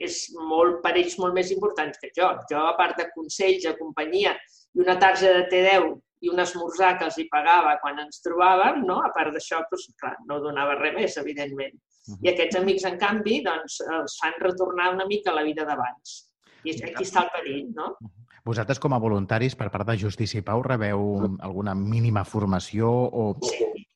és 0.08 0.18
molt, 0.50 0.82
per 0.84 0.96
ells 0.98 1.16
molt 1.22 1.38
més 1.38 1.52
important 1.54 1.94
que 2.02 2.10
jo. 2.18 2.32
Jo, 2.50 2.66
a 2.66 2.74
part 2.80 2.98
de 3.00 3.08
consells, 3.14 3.64
de 3.66 3.76
companyia 3.78 4.34
i 4.74 4.82
una 4.82 4.98
tarja 5.02 5.32
de 5.38 5.46
T10 5.52 5.88
i 6.24 6.32
un 6.32 6.40
esmorzar 6.40 6.94
que 6.98 7.08
els 7.10 7.18
hi 7.20 7.26
pagava 7.32 7.76
quan 7.84 8.00
ens 8.04 8.22
trobàvem, 8.24 8.84
no? 8.88 9.02
a 9.04 9.12
part 9.16 9.36
d'això, 9.36 9.62
doncs, 9.72 9.90
clar, 10.00 10.14
no 10.30 10.40
donava 10.44 10.78
res 10.80 10.96
més, 10.96 11.18
evidentment. 11.20 11.76
Uh 11.76 12.14
-huh. 12.14 12.20
I 12.24 12.30
aquests 12.32 12.60
amics, 12.60 12.86
en 12.90 12.98
canvi, 12.98 13.42
doncs, 13.44 13.80
els 14.00 14.18
fan 14.22 14.40
retornar 14.40 14.94
una 14.94 15.06
mica 15.06 15.32
a 15.32 15.36
la 15.36 15.44
vida 15.44 15.66
d'abans. 15.66 16.32
I 16.64 16.72
aquí 16.84 17.04
està 17.04 17.24
el 17.24 17.32
perill, 17.36 17.72
no? 17.76 17.98
Vosaltres, 18.46 18.80
com 18.80 18.94
a 18.94 19.00
voluntaris, 19.00 19.56
per 19.56 19.70
part 19.72 19.88
de 19.88 19.98
Justícia 19.98 20.40
i 20.40 20.44
Pau, 20.44 20.64
rebeu 20.64 21.00
alguna 21.40 21.76
mínima 21.76 22.24
formació 22.24 22.90
o... 22.90 23.36
Sí, 23.42 23.88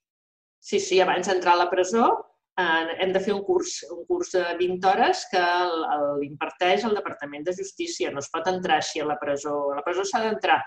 sí, 0.60 0.80
sí 0.80 1.02
abans 1.02 1.28
d'entrar 1.28 1.54
a 1.54 1.64
la 1.64 1.70
presó 1.70 2.28
eh, 2.58 3.04
hem 3.04 3.14
de 3.14 3.22
fer 3.24 3.34
un 3.34 3.44
curs, 3.44 3.84
un 3.92 4.04
curs 4.10 4.32
de 4.36 4.44
20 4.60 4.90
hores 4.90 5.26
que 5.32 5.44
l'imparteix 6.22 6.84
el 6.88 6.96
Departament 6.98 7.46
de 7.48 7.56
Justícia. 7.60 8.12
No 8.12 8.24
es 8.24 8.30
pot 8.34 8.48
entrar 8.52 8.82
així 8.82 9.04
a 9.04 9.08
la 9.08 9.18
presó. 9.22 9.56
A 9.72 9.80
la 9.80 9.86
presó 9.86 10.06
s'ha 10.08 10.24
d'entrar 10.26 10.60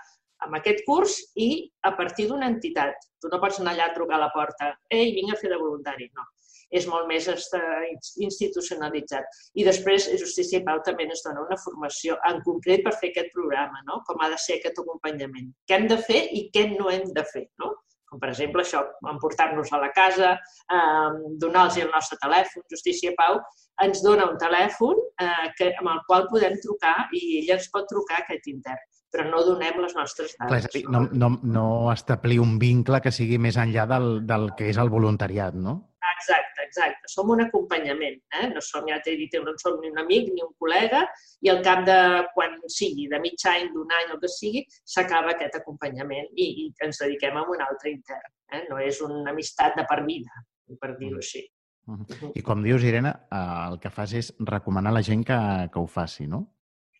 amb 0.45 0.53
aquest 0.57 0.79
curs 0.87 1.13
i 1.35 1.71
a 1.87 1.89
partir 1.97 2.25
d'una 2.29 2.47
entitat. 2.53 2.93
Tu 3.21 3.27
no 3.31 3.37
pots 3.41 3.59
anar 3.61 3.73
allà 3.75 3.85
a 3.89 3.95
trucar 3.95 4.17
a 4.17 4.23
la 4.25 4.33
porta. 4.35 4.65
Ei, 4.89 5.07
vinc 5.17 5.29
a 5.33 5.39
fer 5.41 5.49
de 5.53 5.59
voluntari. 5.61 6.05
No. 6.17 6.23
És 6.71 6.85
molt 6.87 7.05
més 7.09 7.25
institucionalitzat. 7.27 9.25
I 9.59 9.61
després, 9.67 10.07
Justícia 10.21 10.57
i 10.61 10.65
Pau 10.67 10.79
també 10.87 11.03
ens 11.03 11.23
dona 11.25 11.43
una 11.43 11.59
formació 11.59 12.09
en 12.29 12.35
concret 12.45 12.79
per 12.85 12.93
fer 13.01 13.09
aquest 13.11 13.29
programa, 13.35 13.77
no? 13.89 13.95
com 14.07 14.17
ha 14.23 14.31
de 14.31 14.39
ser 14.39 14.55
aquest 14.59 14.77
acompanyament. 14.79 15.47
Què 15.67 15.73
hem 15.77 15.87
de 15.91 15.99
fer 15.99 16.21
i 16.31 16.33
què 16.55 16.63
no 16.77 16.85
hem 16.93 17.05
de 17.17 17.23
fer. 17.33 17.45
No? 17.59 17.67
com 18.11 18.19
per 18.19 18.33
exemple 18.33 18.59
això, 18.59 18.81
emportar-nos 19.07 19.69
a 19.71 19.77
la 19.79 19.87
casa, 19.95 20.33
eh, 20.75 21.11
donar-los 21.39 21.77
el 21.79 21.87
nostre 21.93 22.17
telèfon, 22.19 22.65
Justícia 22.73 23.13
Pau, 23.15 23.39
ens 23.85 24.01
dona 24.03 24.25
un 24.27 24.35
telèfon 24.41 24.99
eh, 24.99 25.47
que, 25.57 25.69
amb 25.79 25.93
el 25.93 26.01
qual 26.09 26.27
podem 26.33 26.57
trucar 26.65 26.97
i 27.15 27.21
ella 27.39 27.55
ens 27.55 27.69
pot 27.71 27.87
trucar 27.87 28.19
aquest 28.19 28.49
intern, 28.51 28.83
però 29.11 29.27
no 29.27 29.43
donem 29.43 29.79
les 29.83 29.95
nostres 29.97 30.33
dades. 30.39 30.67
Clar, 30.71 30.83
no, 30.93 31.03
no, 31.11 31.31
no 31.43 31.65
establir 31.91 32.39
un 32.39 32.57
vincle 32.61 33.01
que 33.03 33.11
sigui 33.11 33.39
més 33.41 33.57
enllà 33.59 33.85
del, 33.89 34.11
del 34.27 34.51
que 34.57 34.69
és 34.71 34.79
el 34.81 34.91
voluntariat, 34.93 35.57
no? 35.57 35.77
Exacte, 36.11 36.63
exacte. 36.63 37.09
Som 37.11 37.31
un 37.33 37.43
acompanyament. 37.43 38.19
Eh? 38.39 38.47
No 38.53 38.61
som, 38.63 38.85
ja 38.89 38.99
t'he 39.03 39.15
dit, 39.19 39.35
no 39.43 39.53
som 39.61 39.79
ni 39.81 39.91
un 39.91 39.99
amic 40.01 40.29
ni 40.31 40.43
un 40.45 40.53
col·lega 40.61 41.03
i 41.45 41.51
al 41.51 41.61
cap 41.65 41.83
de 41.87 41.97
quan 42.35 42.55
sigui, 42.71 43.07
de 43.11 43.19
mig 43.23 43.45
any, 43.51 43.67
d'un 43.73 43.95
any 43.99 44.13
o 44.15 44.19
que 44.21 44.31
sigui, 44.31 44.63
s'acaba 44.95 45.35
aquest 45.35 45.59
acompanyament 45.59 46.29
i, 46.35 46.47
i 46.65 46.67
ens 46.85 47.01
dediquem 47.03 47.37
a 47.37 47.45
un 47.49 47.65
altre 47.67 47.93
intern. 47.93 48.31
Eh? 48.53 48.63
No 48.69 48.79
és 48.81 49.01
una 49.05 49.33
amistat 49.33 49.75
de 49.79 49.85
per 49.89 50.01
vida, 50.07 50.45
per 50.79 50.95
dir-ho 50.99 51.19
així. 51.19 51.43
Uh 51.87 51.97
-huh. 51.97 52.31
I 52.35 52.41
com 52.41 52.63
dius, 52.63 52.83
Irene, 52.83 53.09
eh, 53.09 53.67
el 53.69 53.79
que 53.79 53.89
fas 53.89 54.13
és 54.13 54.33
recomanar 54.39 54.91
a 54.91 54.93
la 54.93 55.03
gent 55.03 55.25
que, 55.25 55.69
que 55.73 55.79
ho 55.79 55.87
faci, 55.87 56.27
no? 56.27 56.47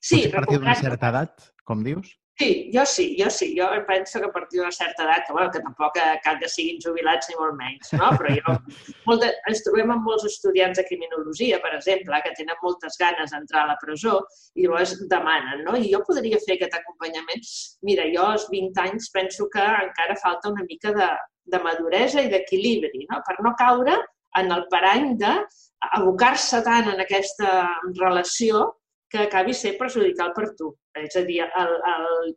Sí, 0.01 0.17
Potser 0.17 0.31
a 0.31 0.39
partir 0.39 0.59
d'una 0.59 0.75
certa 0.79 1.13
edat, 1.13 1.47
com 1.63 1.85
dius? 1.85 2.15
Sí, 2.41 2.71
jo 2.73 2.83
sí, 2.89 3.15
jo 3.19 3.29
sí. 3.29 3.55
Jo 3.57 3.67
penso 3.85 4.19
que 4.19 4.25
a 4.25 4.31
partir 4.31 4.59
d'una 4.59 4.71
certa 4.71 5.03
edat, 5.03 5.27
que, 5.27 5.33
bueno, 5.33 5.51
que 5.53 5.59
tampoc 5.61 5.97
cal 6.23 6.39
que 6.39 6.49
siguin 6.49 6.79
jubilats 6.81 7.29
ni 7.29 7.35
molt 7.37 7.53
menys, 7.59 7.91
no? 7.99 8.07
però 8.17 8.31
jo, 8.33 8.55
molt 9.07 9.21
de, 9.21 9.29
ens 9.51 9.61
trobem 9.67 9.93
amb 9.93 10.07
molts 10.09 10.25
estudiants 10.25 10.79
de 10.79 10.85
criminologia, 10.87 11.59
per 11.61 11.75
exemple, 11.77 12.21
que 12.25 12.33
tenen 12.39 12.57
moltes 12.63 12.97
ganes 12.97 13.35
d'entrar 13.35 13.65
a 13.65 13.71
la 13.73 13.77
presó 13.83 14.15
i 14.55 14.65
llavors 14.65 14.95
demanen, 15.11 15.61
no? 15.67 15.77
I 15.77 15.93
jo 15.93 16.01
podria 16.07 16.41
fer 16.47 16.57
aquest 16.57 16.79
acompanyament. 16.79 17.45
Mira, 17.85 18.09
jo 18.15 18.25
als 18.31 18.49
20 18.49 18.81
anys 18.87 19.11
penso 19.13 19.49
que 19.53 19.67
encara 19.85 20.17
falta 20.23 20.49
una 20.49 20.65
mica 20.65 20.95
de, 20.97 21.13
de 21.45 21.61
maduresa 21.61 22.25
i 22.25 22.33
d'equilibri, 22.33 23.05
no? 23.11 23.21
per 23.27 23.37
no 23.45 23.53
caure 23.59 24.01
en 24.39 24.53
el 24.55 24.65
parany 24.71 25.11
d'abocar-se 25.19 26.65
tant 26.65 26.89
en 26.89 27.05
aquesta 27.05 27.67
relació 27.99 28.69
que 29.11 29.19
acabi 29.19 29.53
ser 29.53 29.75
perjudicial 29.79 30.31
per 30.35 30.47
tu. 30.57 30.71
És 30.95 31.17
a 31.19 31.23
dir, 31.27 31.41
el, 31.43 31.73
el, 31.93 32.33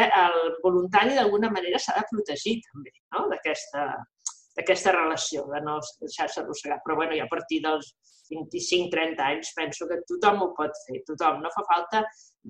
el 0.00 0.38
voluntari 0.62 1.18
d'alguna 1.18 1.50
manera 1.52 1.80
s'ha 1.80 1.98
de 1.98 2.06
protegir 2.10 2.56
també 2.70 2.94
no? 3.12 3.26
d'aquesta 3.28 4.94
relació, 4.96 5.44
de 5.52 5.60
no 5.66 5.76
deixar-se 6.00 6.40
arrossegar. 6.40 6.80
Però 6.86 6.96
bueno, 7.02 7.16
ja 7.18 7.28
a 7.28 7.32
partir 7.32 7.60
dels 7.66 7.92
25-30 8.30 9.20
anys 9.20 9.52
penso 9.56 9.88
que 9.90 10.00
tothom 10.08 10.40
ho 10.46 10.50
pot 10.56 10.72
fer, 10.86 11.02
tothom. 11.10 11.42
No 11.44 11.52
fa 11.52 11.66
falta 11.68 12.04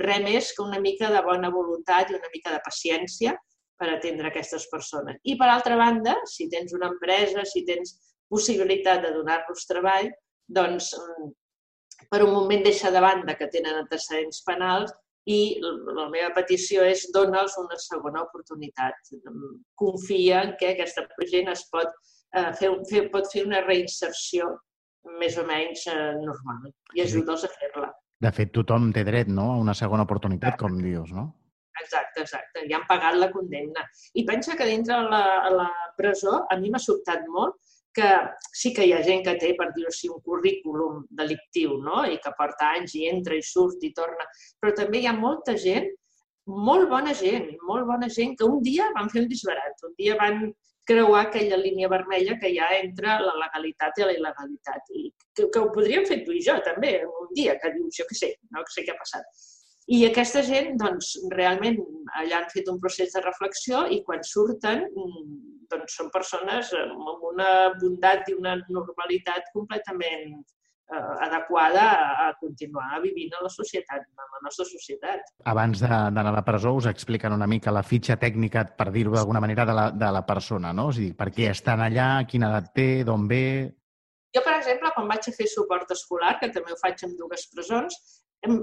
res 0.07 0.23
més 0.23 0.55
que 0.55 0.63
una 0.63 0.81
mica 0.81 1.11
de 1.11 1.23
bona 1.27 1.51
voluntat 1.51 2.11
i 2.11 2.19
una 2.21 2.31
mica 2.35 2.55
de 2.55 2.63
paciència 2.63 3.35
per 3.75 3.91
atendre 3.91 4.31
aquestes 4.31 4.69
persones. 4.71 5.19
I 5.27 5.35
per 5.41 5.51
altra 5.51 5.77
banda, 5.81 6.21
si 6.31 6.47
tens 6.53 6.75
una 6.79 6.93
empresa, 6.95 7.43
si 7.43 7.65
tens 7.67 7.97
possibilitat 8.31 9.03
de 9.03 9.11
donar-los 9.17 9.67
treball, 9.67 10.13
doncs 10.47 10.93
per 12.11 12.23
un 12.25 12.33
moment 12.35 12.63
deixa 12.65 12.91
de 12.95 13.03
banda 13.05 13.37
que 13.39 13.51
tenen 13.53 13.81
antecedents 13.81 14.43
penals 14.47 14.93
i 15.31 15.39
la 15.63 16.09
meva 16.13 16.31
petició 16.37 16.85
és 16.85 17.07
dona'ls 17.15 17.57
una 17.61 17.79
segona 17.81 18.25
oportunitat. 18.27 19.15
Confia 19.81 20.43
en 20.45 20.55
que 20.61 20.75
aquesta 20.75 21.07
gent 21.31 21.49
es 21.53 21.65
pot, 21.73 21.93
eh, 22.37 22.51
fer, 22.59 22.71
fer, 22.91 23.07
pot 23.15 23.31
fer 23.33 23.47
una 23.47 23.63
reinserció 23.65 24.51
més 25.21 25.39
o 25.41 25.45
menys 25.49 25.87
eh, 25.93 26.13
normal 26.21 26.69
i 26.97 27.05
ajuda'ls 27.05 27.47
a 27.47 27.53
fer-la. 27.57 27.93
De 28.25 28.31
fet, 28.33 28.53
tothom 28.57 28.93
té 28.93 29.05
dret 29.05 29.29
no? 29.29 29.51
a 29.55 29.63
una 29.63 29.75
segona 29.77 30.05
oportunitat, 30.07 30.59
com 30.61 30.77
dius, 30.81 31.13
no? 31.13 31.31
Exacte, 31.81 32.23
exacte. 32.23 32.63
Ja 32.71 32.79
han 32.79 32.87
pagat 32.89 33.17
la 33.19 33.31
condemna. 33.33 33.83
I 34.15 34.25
pensa 34.29 34.55
que 34.57 34.69
dintre 34.69 35.01
la, 35.11 35.25
la 35.51 35.69
presó 35.99 36.45
a 36.49 36.57
mi 36.61 36.71
m'ha 36.71 36.81
sobtat 36.81 37.27
molt 37.35 37.59
que 37.95 38.09
sí 38.53 38.73
que 38.75 38.87
hi 38.87 38.93
ha 38.95 39.03
gent 39.07 39.23
que 39.27 39.37
té, 39.41 39.53
per 39.59 39.71
dir-ho 39.75 39.91
així, 39.91 40.11
un 40.11 40.23
currículum 40.27 41.05
delictiu, 41.21 41.77
no? 41.83 42.03
i 42.11 42.19
que 42.23 42.35
porta 42.39 42.73
anys 42.79 42.97
i 42.99 43.07
entra 43.11 43.39
i 43.39 43.45
surt 43.47 43.85
i 43.87 43.93
torna, 43.97 44.27
però 44.61 44.75
també 44.81 45.03
hi 45.03 45.09
ha 45.11 45.15
molta 45.17 45.55
gent, 45.67 45.89
molt 46.69 46.91
bona 46.91 47.15
gent, 47.17 47.49
molt 47.69 47.87
bona 47.89 48.11
gent, 48.13 48.35
que 48.39 48.49
un 48.51 48.61
dia 48.63 48.91
van 48.97 49.09
fer 49.13 49.25
un 49.25 49.31
disbarat, 49.31 49.87
un 49.89 49.95
dia 50.01 50.19
van 50.21 50.49
creuar 50.85 51.23
aquella 51.25 51.57
línia 51.57 51.89
vermella 51.89 52.37
que 52.41 52.51
hi 52.53 52.59
ha 52.61 52.69
entre 52.77 53.17
la 53.25 53.35
legalitat 53.41 53.99
i 53.99 54.05
la 54.05 54.17
il·legalitat. 54.19 54.91
I 54.93 55.07
que, 55.33 55.49
que 55.49 55.61
ho 55.63 55.71
podríem 55.73 56.05
fer 56.09 56.21
tu 56.27 56.35
i 56.37 56.43
jo 56.45 56.59
també, 56.67 56.99
un 57.09 57.31
dia, 57.37 57.57
que 57.63 57.73
dius, 57.77 57.97
jo 57.97 58.07
què 58.11 58.19
sé, 58.19 58.33
no 58.53 58.65
sé 58.75 58.85
què 58.85 58.93
ha 58.93 59.01
passat. 59.01 59.47
I 59.95 60.05
aquesta 60.09 60.41
gent, 60.45 60.75
doncs, 60.81 61.15
realment 61.33 61.81
allà 62.21 62.43
han 62.43 62.53
fet 62.53 62.69
un 62.73 62.79
procés 62.81 63.13
de 63.17 63.21
reflexió 63.25 63.85
i 63.93 64.01
quan 64.05 64.23
surten 64.25 64.87
doncs 65.71 65.97
són 66.01 66.11
persones 66.15 66.73
amb 66.79 67.25
una 67.31 67.49
bondat 67.81 68.29
i 68.31 68.37
una 68.39 68.57
normalitat 68.69 69.51
completament 69.55 70.35
eh, 70.93 71.27
adequada 71.27 71.85
a, 72.27 72.33
continuar 72.41 73.01
vivint 73.03 73.35
a 73.39 73.43
la 73.45 73.53
societat, 73.53 74.05
a 74.05 74.27
la 74.37 74.43
nostra 74.47 74.67
societat. 74.69 75.31
Abans 75.53 75.85
d'anar 75.85 76.27
a 76.31 76.35
la 76.39 76.45
presó 76.47 76.75
us 76.79 76.89
expliquen 76.91 77.37
una 77.37 77.49
mica 77.51 77.75
la 77.75 77.85
fitxa 77.87 78.19
tècnica, 78.21 78.67
per 78.79 78.91
dir-ho 78.95 79.15
d'alguna 79.15 79.43
manera, 79.45 79.65
de 79.69 79.77
la, 79.77 79.89
de 79.91 80.11
la 80.19 80.25
persona, 80.27 80.73
no? 80.73 80.91
O 80.91 80.97
sigui, 80.97 81.15
per 81.17 81.31
què 81.35 81.51
estan 81.53 81.85
allà, 81.85 82.11
quina 82.29 82.53
edat 82.53 82.75
té, 82.75 82.91
d'on 83.07 83.29
ve... 83.31 83.47
Jo, 84.35 84.43
per 84.43 84.59
exemple, 84.59 84.91
quan 84.97 85.07
vaig 85.07 85.29
a 85.31 85.33
fer 85.35 85.47
suport 85.47 85.91
escolar, 85.95 86.37
que 86.41 86.51
també 86.51 86.75
ho 86.75 86.81
faig 86.81 87.05
amb 87.07 87.15
dues 87.21 87.47
presons, 87.55 88.01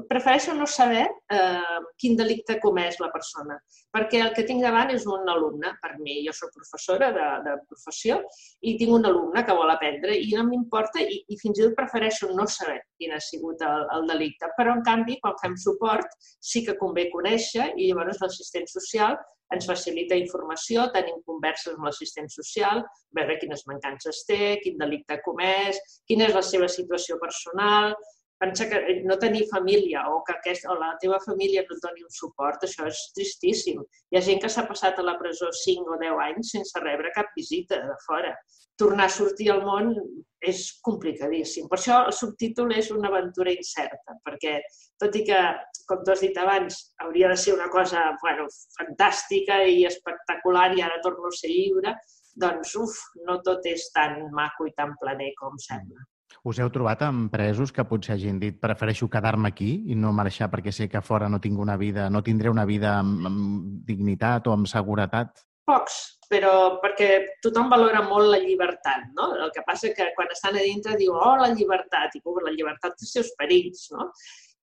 prefereixo 0.09 0.53
no 0.53 0.67
saber 0.67 1.07
eh, 1.33 1.79
quin 1.97 2.15
delicte 2.17 2.57
comès 2.61 2.99
la 3.01 3.09
persona, 3.13 3.57
perquè 3.93 4.21
el 4.21 4.31
que 4.35 4.45
tinc 4.47 4.61
davant 4.63 4.91
és 4.93 5.07
un 5.09 5.29
alumne, 5.31 5.73
per 5.81 5.95
mi. 5.99 6.19
Jo 6.25 6.33
soc 6.37 6.53
professora 6.55 7.11
de, 7.15 7.27
de 7.47 7.55
professió 7.69 8.19
i 8.61 8.75
tinc 8.77 8.93
un 8.93 9.09
alumne 9.09 9.43
que 9.47 9.57
vol 9.57 9.73
aprendre 9.73 10.15
i 10.17 10.31
no 10.35 10.45
m'importa 10.47 11.01
i, 11.01 11.21
i 11.27 11.39
fins 11.41 11.59
i 11.59 11.65
tot 11.65 11.77
prefereixo 11.79 12.31
no 12.35 12.47
saber 12.47 12.79
quin 12.99 13.15
ha 13.15 13.21
sigut 13.23 13.61
el, 13.65 13.85
el 13.97 14.07
delicte. 14.13 14.51
Però, 14.57 14.77
en 14.77 14.85
canvi, 14.87 15.19
quan 15.23 15.37
fem 15.41 15.57
suport, 15.57 16.09
sí 16.39 16.65
que 16.67 16.77
convé 16.79 17.09
conèixer 17.13 17.71
i 17.75 17.91
llavors 17.91 18.21
l'assistent 18.21 18.69
social 18.69 19.17
ens 19.51 19.67
facilita 19.67 20.15
informació, 20.15 20.85
tenim 20.95 21.17
converses 21.27 21.75
amb 21.75 21.87
l'assistent 21.87 22.29
social, 22.31 22.85
veure 23.17 23.37
quines 23.41 23.65
mancances 23.67 24.23
té, 24.29 24.55
quin 24.63 24.77
delicte 24.79 25.17
ha 25.17 25.23
comès, 25.25 25.79
quina 26.07 26.29
és 26.29 26.37
la 26.37 26.43
seva 26.45 26.69
situació 26.71 27.17
personal, 27.19 27.95
pensa 28.41 28.67
que 28.69 29.01
no 29.05 29.17
tenir 29.21 29.45
família 29.51 30.01
o 30.09 30.23
que 30.25 30.33
aquest, 30.33 30.65
o 30.65 30.73
la 30.79 30.95
teva 31.01 31.19
família 31.21 31.61
no 31.67 31.75
et 31.75 31.83
doni 31.83 32.05
un 32.07 32.13
suport, 32.15 32.63
això 32.65 32.87
és 32.89 33.01
tristíssim. 33.17 33.83
Hi 34.09 34.17
ha 34.17 34.23
gent 34.25 34.41
que 34.41 34.49
s'ha 34.49 34.65
passat 34.69 34.97
a 34.97 35.05
la 35.05 35.17
presó 35.19 35.51
5 35.61 35.93
o 35.95 35.99
10 36.01 36.21
anys 36.25 36.53
sense 36.55 36.81
rebre 36.81 37.13
cap 37.15 37.29
visita 37.37 37.77
de 37.85 37.97
fora. 38.07 38.33
Tornar 38.81 39.05
a 39.05 39.13
sortir 39.13 39.51
al 39.53 39.61
món 39.67 39.91
és 40.51 40.63
complicadíssim. 40.87 41.67
Per 41.69 41.77
això 41.77 41.99
el 42.07 42.15
subtítol 42.17 42.73
és 42.73 42.89
una 42.95 43.11
aventura 43.11 43.53
incerta, 43.53 44.17
perquè 44.25 44.55
tot 45.03 45.17
i 45.19 45.21
que, 45.27 45.41
com 45.89 46.01
tu 46.01 46.15
has 46.15 46.23
dit 46.25 46.39
abans, 46.41 46.79
hauria 47.05 47.29
de 47.29 47.37
ser 47.37 47.53
una 47.53 47.69
cosa 47.69 48.07
bueno, 48.23 48.47
fantàstica 48.79 49.61
i 49.69 49.85
espectacular 49.89 50.71
i 50.73 50.81
ara 50.81 50.97
torno 51.05 51.29
a 51.29 51.37
ser 51.37 51.53
lliure, 51.53 51.93
doncs, 52.41 52.73
uf, 52.79 52.97
no 53.27 53.37
tot 53.45 53.69
és 53.69 53.85
tan 53.93 54.17
maco 54.33 54.65
i 54.65 54.73
tan 54.73 54.97
planer 54.97 55.29
com 55.37 55.61
sembla. 55.61 56.09
Us 56.43 56.59
heu 56.59 56.71
trobat 56.73 57.03
amb 57.05 57.29
presos 57.33 57.71
que 57.75 57.85
potser 57.87 58.15
hagin 58.15 58.39
dit 58.41 58.57
prefereixo 58.61 59.09
quedar-me 59.11 59.51
aquí 59.51 59.71
i 59.91 59.97
no 59.99 60.13
marxar 60.15 60.49
perquè 60.51 60.73
sé 60.73 60.89
que 60.89 61.03
fora 61.05 61.29
no 61.29 61.39
tinc 61.43 61.59
una 61.59 61.77
vida, 61.77 62.09
no 62.09 62.23
tindré 62.25 62.49
una 62.49 62.65
vida 62.65 62.97
amb, 62.99 63.27
amb 63.29 63.87
dignitat 63.87 64.47
o 64.47 64.55
amb 64.55 64.69
seguretat? 64.71 65.43
Pocs, 65.69 65.97
però 66.31 66.53
perquè 66.81 67.09
tothom 67.43 67.69
valora 67.71 68.01
molt 68.07 68.31
la 68.33 68.39
llibertat, 68.41 69.11
no? 69.17 69.29
El 69.45 69.51
que 69.55 69.63
passa 69.67 69.91
que 69.95 70.09
quan 70.15 70.31
estan 70.33 70.57
a 70.57 70.63
dintre 70.63 70.95
diu, 70.99 71.13
oh, 71.13 71.35
la 71.39 71.51
llibertat, 71.53 72.15
i 72.17 72.21
la 72.23 72.55
llibertat 72.55 72.97
té 72.97 73.05
els 73.05 73.13
seus 73.19 73.33
perills, 73.37 73.89
no? 73.93 74.09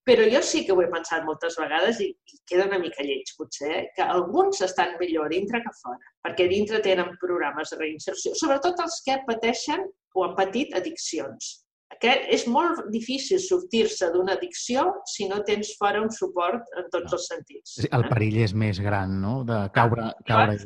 Però 0.08 0.24
jo 0.32 0.40
sí 0.40 0.62
que 0.64 0.72
ho 0.72 0.80
he 0.80 0.88
pensat 0.88 1.24
moltes 1.26 1.58
vegades 1.60 1.98
i, 2.00 2.08
i 2.08 2.38
queda 2.48 2.64
una 2.70 2.80
mica 2.80 3.04
lleig, 3.04 3.28
potser, 3.36 3.70
eh? 3.76 3.84
que 3.96 4.04
alguns 4.04 4.62
estan 4.64 4.94
millor 5.00 5.28
dintre 5.34 5.60
que 5.64 5.72
fora, 5.82 6.12
perquè 6.24 6.46
dintre 6.48 6.80
tenen 6.84 7.10
programes 7.20 7.74
de 7.74 7.80
reinserció, 7.82 8.32
sobretot 8.40 8.80
els 8.84 9.00
que 9.04 9.18
pateixen 9.26 9.84
o 10.16 10.24
han 10.24 10.36
patit 10.38 10.72
addiccions. 10.78 11.50
Aquest 11.92 12.24
és 12.36 12.44
molt 12.52 12.86
difícil 12.92 13.40
sortir-se 13.40 14.08
d'una 14.14 14.36
addicció 14.38 14.86
si 15.12 15.28
no 15.28 15.42
tens 15.44 15.74
fora 15.80 16.00
un 16.04 16.12
suport 16.12 16.72
en 16.80 16.88
tots 16.94 17.16
els 17.16 17.28
sentits. 17.32 17.76
El 17.88 18.06
eh? 18.06 18.12
perill 18.12 18.38
és 18.46 18.54
més 18.64 18.80
gran, 18.84 19.18
no?, 19.20 19.42
de 19.48 19.66
caure... 19.76 20.08
caure... 20.28 20.56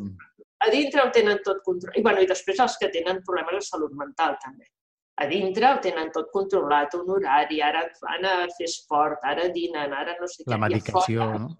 A 0.62 0.70
dintre 0.70 1.02
ho 1.02 1.10
tenen 1.10 1.42
tot 1.42 1.58
controlat. 1.66 1.98
I, 1.98 2.04
bueno, 2.06 2.22
I 2.22 2.30
després 2.30 2.62
els 2.62 2.78
que 2.78 2.90
tenen 2.94 3.18
problemes 3.26 3.58
de 3.58 3.64
salut 3.66 3.98
mental, 3.98 4.38
també 4.44 4.70
a 5.20 5.26
dintre 5.28 5.68
ho 5.68 5.80
tenen 5.84 6.10
tot 6.14 6.30
controlat, 6.32 6.94
un 6.96 7.10
horari, 7.16 7.60
ara 7.64 7.82
van 8.00 8.24
a 8.28 8.36
fer 8.56 8.68
esport, 8.68 9.20
ara 9.28 9.48
dinen, 9.52 9.92
ara 9.92 10.16
no 10.20 10.28
sé 10.30 10.42
què. 10.42 10.52
La 10.54 10.60
medicació, 10.62 11.26
fora, 11.26 11.42
no? 11.42 11.50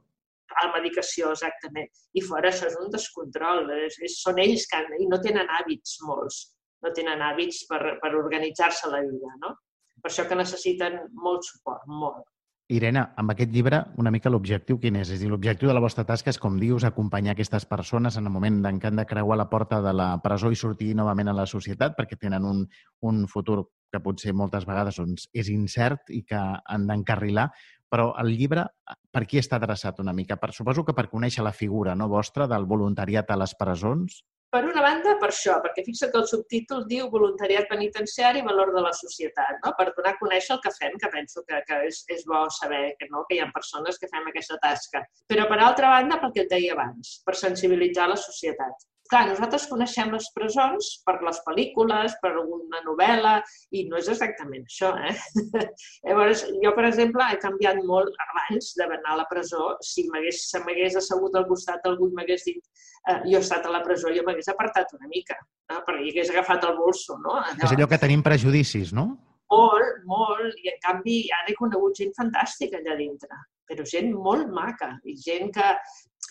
La 0.53 0.71
medicació, 0.73 1.33
exactament. 1.37 1.91
I 2.17 2.25
fora 2.25 2.51
això 2.53 2.69
és 2.71 2.79
un 2.81 2.91
descontrol. 2.93 3.71
És, 3.87 3.99
és, 4.09 4.19
són 4.25 4.41
ells 4.43 4.67
que 4.71 4.81
han, 4.81 4.89
i 5.01 5.09
no 5.11 5.21
tenen 5.25 5.53
hàbits 5.59 5.99
molts. 6.09 6.43
No 6.83 6.93
tenen 6.97 7.23
hàbits 7.25 7.63
per, 7.71 7.81
per 8.03 8.13
organitzar-se 8.19 8.91
la 8.93 9.03
vida, 9.05 9.37
no? 9.45 9.55
Per 10.03 10.11
això 10.11 10.27
que 10.29 10.39
necessiten 10.39 10.99
molt 11.25 11.47
suport, 11.47 11.85
molt. 11.87 12.25
Irene, 12.73 13.03
amb 13.21 13.33
aquest 13.35 13.51
llibre, 13.53 13.83
una 14.01 14.11
mica 14.15 14.31
l'objectiu 14.33 14.79
quin 14.81 14.97
és? 14.97 15.11
És 15.13 15.21
dir, 15.21 15.29
l'objectiu 15.29 15.69
de 15.69 15.75
la 15.77 15.83
vostra 15.85 16.07
tasca 16.09 16.33
és, 16.33 16.39
com 16.41 16.57
dius, 16.61 16.87
acompanyar 16.89 17.35
aquestes 17.35 17.67
persones 17.69 18.17
en 18.17 18.31
el 18.31 18.33
moment 18.33 18.63
en 18.69 18.79
què 18.81 18.89
han 18.89 18.97
de 18.97 19.05
creuar 19.09 19.37
la 19.37 19.49
porta 19.51 19.83
de 19.85 19.93
la 19.93 20.09
presó 20.25 20.51
i 20.51 20.57
sortir 20.57 20.95
novament 20.97 21.29
a 21.29 21.37
la 21.37 21.45
societat 21.51 21.99
perquè 21.99 22.17
tenen 22.17 22.47
un, 22.49 22.65
un 23.05 23.27
futur 23.29 23.59
que 23.93 24.01
potser 24.01 24.33
moltes 24.33 24.65
vegades 24.65 24.97
doncs, 25.03 25.29
és 25.37 25.53
incert 25.53 26.09
i 26.09 26.23
que 26.25 26.41
han 26.41 26.89
d'encarrilar, 26.89 27.51
però 27.93 28.15
el 28.23 28.33
llibre 28.33 28.65
per 29.13 29.27
qui 29.29 29.43
està 29.43 29.59
adreçat 29.61 30.01
una 30.01 30.17
mica? 30.17 30.39
Per, 30.41 30.55
suposo 30.57 30.87
que 30.89 30.97
per 30.97 31.11
conèixer 31.13 31.45
la 31.45 31.53
figura 31.53 31.93
no, 31.95 32.09
vostra 32.09 32.49
del 32.49 32.65
voluntariat 32.65 33.29
a 33.29 33.37
les 33.43 33.53
presons, 33.59 34.23
per 34.53 34.67
una 34.69 34.83
banda, 34.85 35.15
per 35.21 35.31
això, 35.31 35.55
perquè 35.65 35.85
fixa't 35.87 36.11
que 36.13 36.21
el 36.21 36.27
subtítol 36.29 36.83
diu 36.91 37.07
voluntariat 37.15 37.71
penitenciari 37.71 38.43
i 38.43 38.47
valor 38.49 38.75
de 38.77 38.83
la 38.85 38.93
societat, 38.99 39.57
no? 39.65 39.73
per 39.79 39.89
donar 39.97 40.13
a 40.13 40.19
conèixer 40.21 40.59
el 40.59 40.63
que 40.67 40.75
fem, 40.77 40.99
que 41.01 41.11
penso 41.15 41.45
que, 41.49 41.63
que 41.69 41.81
és, 41.89 42.03
és 42.13 42.27
bo 42.29 42.45
saber 42.61 42.83
que, 43.01 43.09
no? 43.15 43.25
que 43.29 43.39
hi 43.39 43.41
ha 43.41 43.49
persones 43.57 43.97
que 43.99 44.13
fem 44.13 44.29
aquesta 44.29 44.61
tasca. 44.61 45.07
Però, 45.33 45.49
per 45.49 45.61
altra 45.65 45.97
banda, 45.97 46.21
pel 46.21 46.37
que 46.37 46.45
et 46.45 46.53
deia 46.53 46.77
abans, 46.77 47.19
per 47.25 47.39
sensibilitzar 47.41 48.11
la 48.13 48.21
societat 48.21 48.92
clar, 49.13 49.27
nosaltres 49.29 49.69
coneixem 49.71 50.13
les 50.15 50.29
presons 50.37 50.89
per 51.07 51.19
les 51.27 51.41
pel·lícules, 51.47 52.17
per 52.23 52.33
alguna 52.33 52.81
novel·la, 52.87 53.35
i 53.77 53.85
no 53.91 54.01
és 54.01 54.09
exactament 54.13 54.65
això, 54.69 54.93
eh? 54.97 55.15
Llavors, 56.07 56.47
jo, 56.65 56.73
per 56.77 56.87
exemple, 56.89 57.27
he 57.29 57.41
canviat 57.43 57.83
molt 57.89 58.17
abans 58.27 58.73
d'anar 58.79 59.15
a 59.15 59.19
la 59.23 59.29
presó. 59.31 59.75
Si 59.85 60.07
se 60.39 60.63
m'hagués 60.65 60.97
assegut 61.01 61.37
al 61.37 61.49
costat 61.51 61.85
algú 61.89 62.09
i 62.09 62.17
m'hagués 62.17 62.47
dit 62.49 62.63
eh, 63.09 63.21
jo 63.27 63.39
he 63.39 63.43
estat 63.43 63.67
a 63.67 63.75
la 63.75 63.83
presó, 63.85 64.13
jo 64.15 64.25
m'hagués 64.27 64.49
apartat 64.53 64.95
una 64.99 65.11
mica, 65.11 65.37
no? 65.71 65.83
perquè 65.87 66.07
hi 66.07 66.15
hagués 66.15 66.33
agafat 66.33 66.65
el 66.69 66.79
bolso, 66.79 67.19
no? 67.25 67.37
Allò... 67.41 67.67
És 67.67 67.75
allò 67.77 67.89
que 67.91 68.01
tenim 68.03 68.25
prejudicis, 68.25 68.95
no? 68.97 69.11
Molt, 69.53 70.05
molt, 70.09 70.55
i 70.65 70.71
en 70.73 70.79
canvi 70.81 71.17
ara 71.37 71.51
he 71.53 71.59
conegut 71.59 71.99
gent 71.99 72.15
fantàstica 72.17 72.79
allà 72.79 72.97
dintre, 72.97 73.43
però 73.69 73.85
gent 73.89 74.09
molt 74.17 74.49
maca, 74.55 74.95
i 75.05 75.17
gent 75.21 75.53
que, 75.53 75.67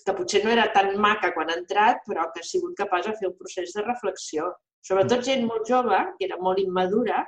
que 0.06 0.16
potser 0.18 0.44
no 0.46 0.52
era 0.54 0.70
tan 0.76 0.96
maca 1.02 1.34
quan 1.36 1.52
ha 1.52 1.58
entrat, 1.60 2.02
però 2.08 2.28
que 2.34 2.44
ha 2.44 2.48
sigut 2.48 2.78
capaç 2.78 3.10
de 3.10 3.18
fer 3.20 3.30
un 3.30 3.38
procés 3.38 3.76
de 3.76 3.84
reflexió. 3.86 4.50
Sobretot 4.82 5.24
gent 5.28 5.46
molt 5.46 5.70
jove, 5.70 6.00
que 6.18 6.28
era 6.28 6.40
molt 6.42 6.60
immadura, 6.62 7.22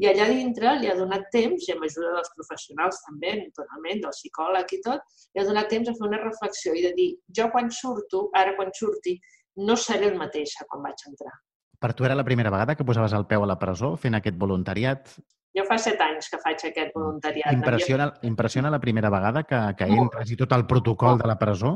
i 0.00 0.06
allà 0.08 0.30
dintre 0.30 0.72
li 0.80 0.88
ha 0.88 0.96
donat 0.96 1.26
temps, 1.34 1.66
i 1.66 1.74
amb 1.74 1.84
ajuda 1.84 2.14
dels 2.14 2.30
professionals 2.36 3.02
també, 3.04 3.34
naturalment, 3.42 4.00
del 4.06 4.14
psicòleg 4.16 4.72
i 4.76 4.80
tot, 4.86 5.02
li 5.34 5.42
ha 5.42 5.48
donat 5.48 5.68
temps 5.72 5.90
a 5.90 5.94
fer 5.98 6.06
una 6.08 6.22
reflexió 6.22 6.72
i 6.72 6.86
de 6.86 6.94
dir, 6.96 7.10
jo 7.36 7.50
quan 7.52 7.68
surto, 7.74 8.28
ara 8.40 8.54
quan 8.56 8.72
surti, 8.76 9.18
no 9.60 9.76
seré 9.76 10.08
el 10.08 10.16
mateix 10.16 10.56
quan 10.70 10.86
vaig 10.86 11.04
entrar. 11.10 11.34
Per 11.80 11.92
tu 11.96 12.06
era 12.08 12.16
la 12.16 12.24
primera 12.24 12.52
vegada 12.52 12.76
que 12.76 12.84
posaves 12.84 13.12
el 13.16 13.26
peu 13.28 13.44
a 13.44 13.48
la 13.48 13.58
presó 13.60 13.94
fent 14.00 14.16
aquest 14.16 14.40
voluntariat? 14.40 15.12
Jo 15.56 15.64
fa 15.68 15.76
set 15.82 16.00
anys 16.04 16.28
que 16.32 16.38
faig 16.40 16.64
aquest 16.68 16.92
voluntariat. 16.96 17.52
Impressiona, 17.56 18.10
impressiona 18.28 18.72
la 18.72 18.80
primera 18.80 19.10
vegada 19.12 19.42
que, 19.44 19.60
que 19.76 19.88
entres 20.00 20.30
i 20.30 20.36
tot 20.38 20.52
el 20.56 20.66
protocol 20.70 21.18
de 21.20 21.28
la 21.28 21.36
presó? 21.40 21.72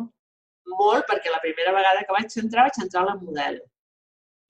Molt 0.85 1.09
perquè 1.11 1.33
la 1.33 1.43
primera 1.45 1.73
vegada 1.77 2.05
que 2.05 2.17
vaig 2.17 2.37
entrar, 2.43 2.69
vaig 2.69 2.83
entrar 2.85 3.05
a 3.05 3.13
la 3.13 3.21
model. 3.21 3.63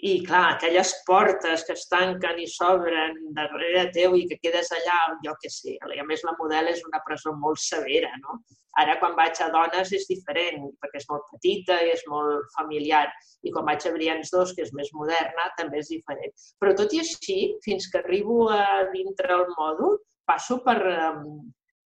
I, 0.04 0.18
clar, 0.26 0.56
aquelles 0.56 0.90
portes 1.06 1.62
que 1.64 1.72
es 1.78 1.86
tanquen 1.88 2.40
i 2.42 2.48
s'obren 2.50 3.14
darrere 3.36 3.86
teu 3.94 4.16
i 4.18 4.26
que 4.28 4.40
quedes 4.42 4.68
allà, 4.74 4.98
jo 5.24 5.32
què 5.40 5.50
sé. 5.52 5.76
A 5.80 6.04
més, 6.08 6.24
la 6.26 6.34
model 6.40 6.68
és 6.72 6.82
una 6.84 7.00
presó 7.06 7.32
molt 7.40 7.62
severa, 7.62 8.10
no? 8.24 8.40
Ara, 8.82 8.96
quan 8.98 9.14
vaig 9.14 9.38
a 9.40 9.48
dones, 9.54 9.92
és 9.94 10.04
diferent, 10.10 10.66
perquè 10.82 10.98
és 11.00 11.06
molt 11.08 11.28
petita 11.30 11.78
i 11.86 11.92
és 11.94 12.02
molt 12.10 12.50
familiar. 12.56 13.06
I 13.46 13.52
quan 13.54 13.68
vaig 13.70 13.86
a 13.86 13.92
Brians 13.94 14.32
2, 14.34 14.54
que 14.56 14.66
és 14.66 14.72
més 14.74 14.90
moderna, 14.98 15.46
també 15.60 15.78
és 15.80 15.92
diferent. 15.94 16.34
Però 16.58 16.74
tot 16.76 16.92
i 16.92 17.00
així, 17.04 17.38
fins 17.64 17.86
que 17.92 18.02
arribo 18.02 18.48
a 18.50 18.88
dintre 18.90 19.30
el 19.38 19.46
mòdul, 19.54 20.00
passo 20.26 20.58
per... 20.66 20.80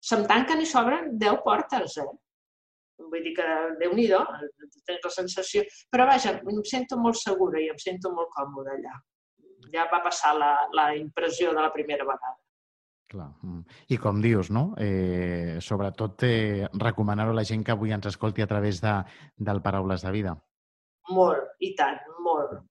Se'm 0.05 0.27
tanquen 0.29 0.61
i 0.61 0.69
s'obren 0.69 1.15
10 1.17 1.41
portes, 1.47 1.97
eh? 2.03 2.11
Vull 2.99 3.25
dir 3.27 3.35
que, 3.37 3.47
déu 3.81 3.95
nhi 3.97 4.07
tens 4.87 5.03
la 5.03 5.11
sensació... 5.11 5.65
Però 5.91 6.07
vaja, 6.07 6.37
em 6.39 6.63
sento 6.69 6.99
molt 7.01 7.19
segura 7.19 7.61
i 7.61 7.69
em 7.73 7.79
sento 7.83 8.13
molt 8.15 8.31
còmoda 8.37 8.77
allà. 8.77 8.95
Ja 9.75 9.89
va 9.91 10.01
passar 10.05 10.35
la, 10.39 10.55
la 10.77 10.89
impressió 10.97 11.53
de 11.55 11.63
la 11.65 11.73
primera 11.75 12.07
vegada. 12.07 12.39
Clar. 13.11 13.31
Mm. 13.43 13.63
I 13.95 13.99
com 14.01 14.21
dius, 14.23 14.51
no? 14.51 14.65
Eh, 14.81 15.59
sobretot 15.61 16.25
eh, 16.27 16.67
recomanar-ho 16.81 17.35
a 17.35 17.39
la 17.41 17.47
gent 17.47 17.65
que 17.67 17.75
avui 17.75 17.93
ens 17.95 18.09
escolti 18.11 18.43
a 18.43 18.51
través 18.51 18.81
de, 18.83 18.95
del 19.37 19.63
Paraules 19.63 20.07
de 20.07 20.15
Vida. 20.15 20.37
Molt, 21.13 21.51
i 21.61 21.75
tant, 21.79 22.01
molt. 22.25 22.63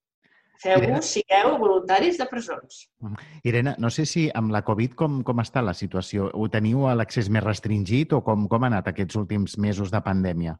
Feu-ho, 0.64 1.00
sigueu 1.04 1.58
voluntaris 1.60 2.16
de 2.16 2.26
presons. 2.30 2.84
Irene, 3.44 3.74
no 3.78 3.90
sé 3.92 4.06
si 4.08 4.24
amb 4.32 4.52
la 4.54 4.62
Covid 4.64 4.94
com, 4.96 5.18
com 5.26 5.42
està 5.42 5.60
la 5.64 5.74
situació? 5.76 6.30
Ho 6.32 6.46
teniu 6.52 6.86
a 6.88 6.94
l'accés 6.96 7.28
més 7.28 7.44
restringit 7.44 8.14
o 8.16 8.22
com, 8.24 8.46
com 8.48 8.64
ha 8.64 8.70
anat 8.72 8.88
aquests 8.88 9.18
últims 9.20 9.58
mesos 9.60 9.92
de 9.92 10.00
pandèmia? 10.04 10.54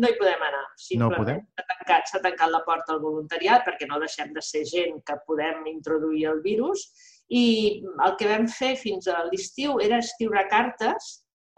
No 0.00 0.08
hi 0.08 0.16
podem 0.20 0.44
anar. 0.46 0.62
Simplement 0.80 1.10
no 1.10 1.18
podem? 1.18 1.40
s'ha 1.58 1.64
tancat, 1.72 2.12
tancat 2.26 2.52
la 2.52 2.60
porta 2.68 2.94
al 2.94 3.00
voluntariat 3.02 3.66
perquè 3.66 3.88
no 3.90 3.98
deixem 4.00 4.30
de 4.36 4.44
ser 4.44 4.62
gent 4.68 5.02
que 5.06 5.18
podem 5.26 5.66
introduir 5.72 6.28
el 6.30 6.40
virus 6.46 6.86
i 7.28 7.42
el 8.06 8.14
que 8.20 8.30
vam 8.30 8.46
fer 8.50 8.76
fins 8.78 9.10
a 9.10 9.24
l'estiu 9.26 9.80
era 9.82 9.98
escriure 10.04 10.46
cartes 10.52 11.10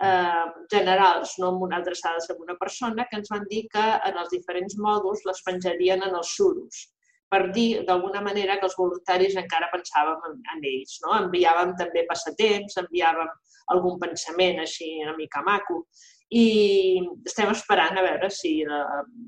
eh, 0.02 0.48
generals, 0.72 1.37
no 1.38 1.52
amb 1.52 1.68
una 1.68 1.78
adreçades 1.85 2.28
a 2.31 2.38
una 2.40 2.57
persona, 2.61 3.07
que 3.11 3.20
ens 3.20 3.31
van 3.33 3.46
dir 3.52 3.66
que 3.72 3.85
en 4.09 4.18
els 4.24 4.33
diferents 4.33 4.81
mòduls 4.81 5.22
les 5.28 5.44
penjarien 5.46 6.02
en 6.09 6.18
els 6.18 6.35
suros 6.40 6.88
per 7.33 7.47
dir 7.57 7.83
d'alguna 7.88 8.21
manera 8.25 8.59
que 8.61 8.68
els 8.68 8.77
voluntaris 8.77 9.38
encara 9.40 9.71
pensàvem 9.73 10.27
en, 10.29 10.40
en 10.55 10.64
ells. 10.68 10.99
No? 11.05 11.14
Enviàvem 11.16 11.75
també 11.81 12.05
passatemps, 12.09 12.77
enviàvem 12.85 13.31
algun 13.73 14.01
pensament 14.03 14.61
així 14.61 14.99
una 15.05 15.14
mica 15.16 15.40
maco 15.47 15.85
i 16.33 16.45
estem 17.29 17.51
esperant 17.53 17.99
a 18.01 18.03
veure 18.05 18.29
si 18.33 18.53
la, 18.64 18.79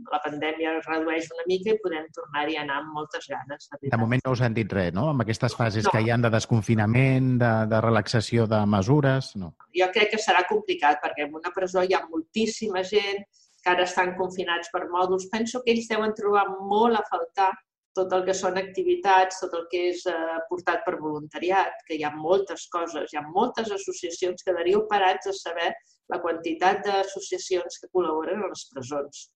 la 0.08 0.20
pandèmia 0.24 0.78
es 0.78 0.86
redueix 0.88 1.26
una 1.34 1.44
mica 1.50 1.74
i 1.74 1.80
podem 1.82 2.06
tornar-hi 2.16 2.56
a 2.56 2.62
anar 2.62 2.78
amb 2.80 2.94
moltes 2.96 3.28
ganes. 3.28 3.68
De, 3.74 3.90
de 3.92 3.98
moment 4.00 4.24
no 4.24 4.32
us 4.32 4.42
han 4.46 4.56
dit 4.56 4.72
res, 4.72 4.94
no? 4.96 5.10
Amb 5.12 5.24
aquestes 5.24 5.56
fases 5.58 5.84
no. 5.84 5.92
que 5.92 6.00
hi 6.00 6.08
han 6.14 6.24
de 6.24 6.32
desconfinament, 6.32 7.34
de, 7.42 7.52
de 7.72 7.82
relaxació 7.84 8.48
de 8.48 8.62
mesures, 8.76 9.34
no? 9.40 9.52
Jo 9.76 9.90
crec 9.92 10.14
que 10.14 10.22
serà 10.22 10.46
complicat 10.48 11.02
perquè 11.04 11.28
en 11.28 11.36
una 11.36 11.52
presó 11.52 11.84
hi 11.84 11.92
ha 11.92 12.00
moltíssima 12.08 12.84
gent 12.88 13.20
que 13.64 13.72
ara 13.72 13.84
estan 13.84 14.16
confinats 14.16 14.72
per 14.72 14.86
mòduls. 14.88 15.28
Penso 15.32 15.60
que 15.60 15.76
ells 15.76 15.92
deuen 15.92 16.16
trobar 16.16 16.46
molt 16.56 17.00
a 17.00 17.04
faltar 17.10 17.52
tot 17.94 18.12
el 18.16 18.24
que 18.26 18.34
són 18.34 18.58
activitats, 18.58 19.38
tot 19.42 19.54
el 19.58 19.68
que 19.70 19.84
és 19.92 20.02
eh, 20.10 20.38
portat 20.48 20.82
per 20.86 20.96
voluntariat, 21.00 21.84
que 21.88 21.98
hi 21.98 22.02
ha 22.04 22.10
moltes 22.16 22.66
coses, 22.72 23.12
hi 23.12 23.20
ha 23.20 23.24
moltes 23.26 23.70
associacions, 23.76 24.42
quedaríeu 24.46 24.84
parats 24.90 25.30
a 25.30 25.36
saber 25.36 25.70
la 26.12 26.20
quantitat 26.24 26.82
d'associacions 26.86 27.80
que 27.80 27.90
col·laboren 27.94 28.42
a 28.42 28.50
les 28.50 28.66
presons 28.72 29.28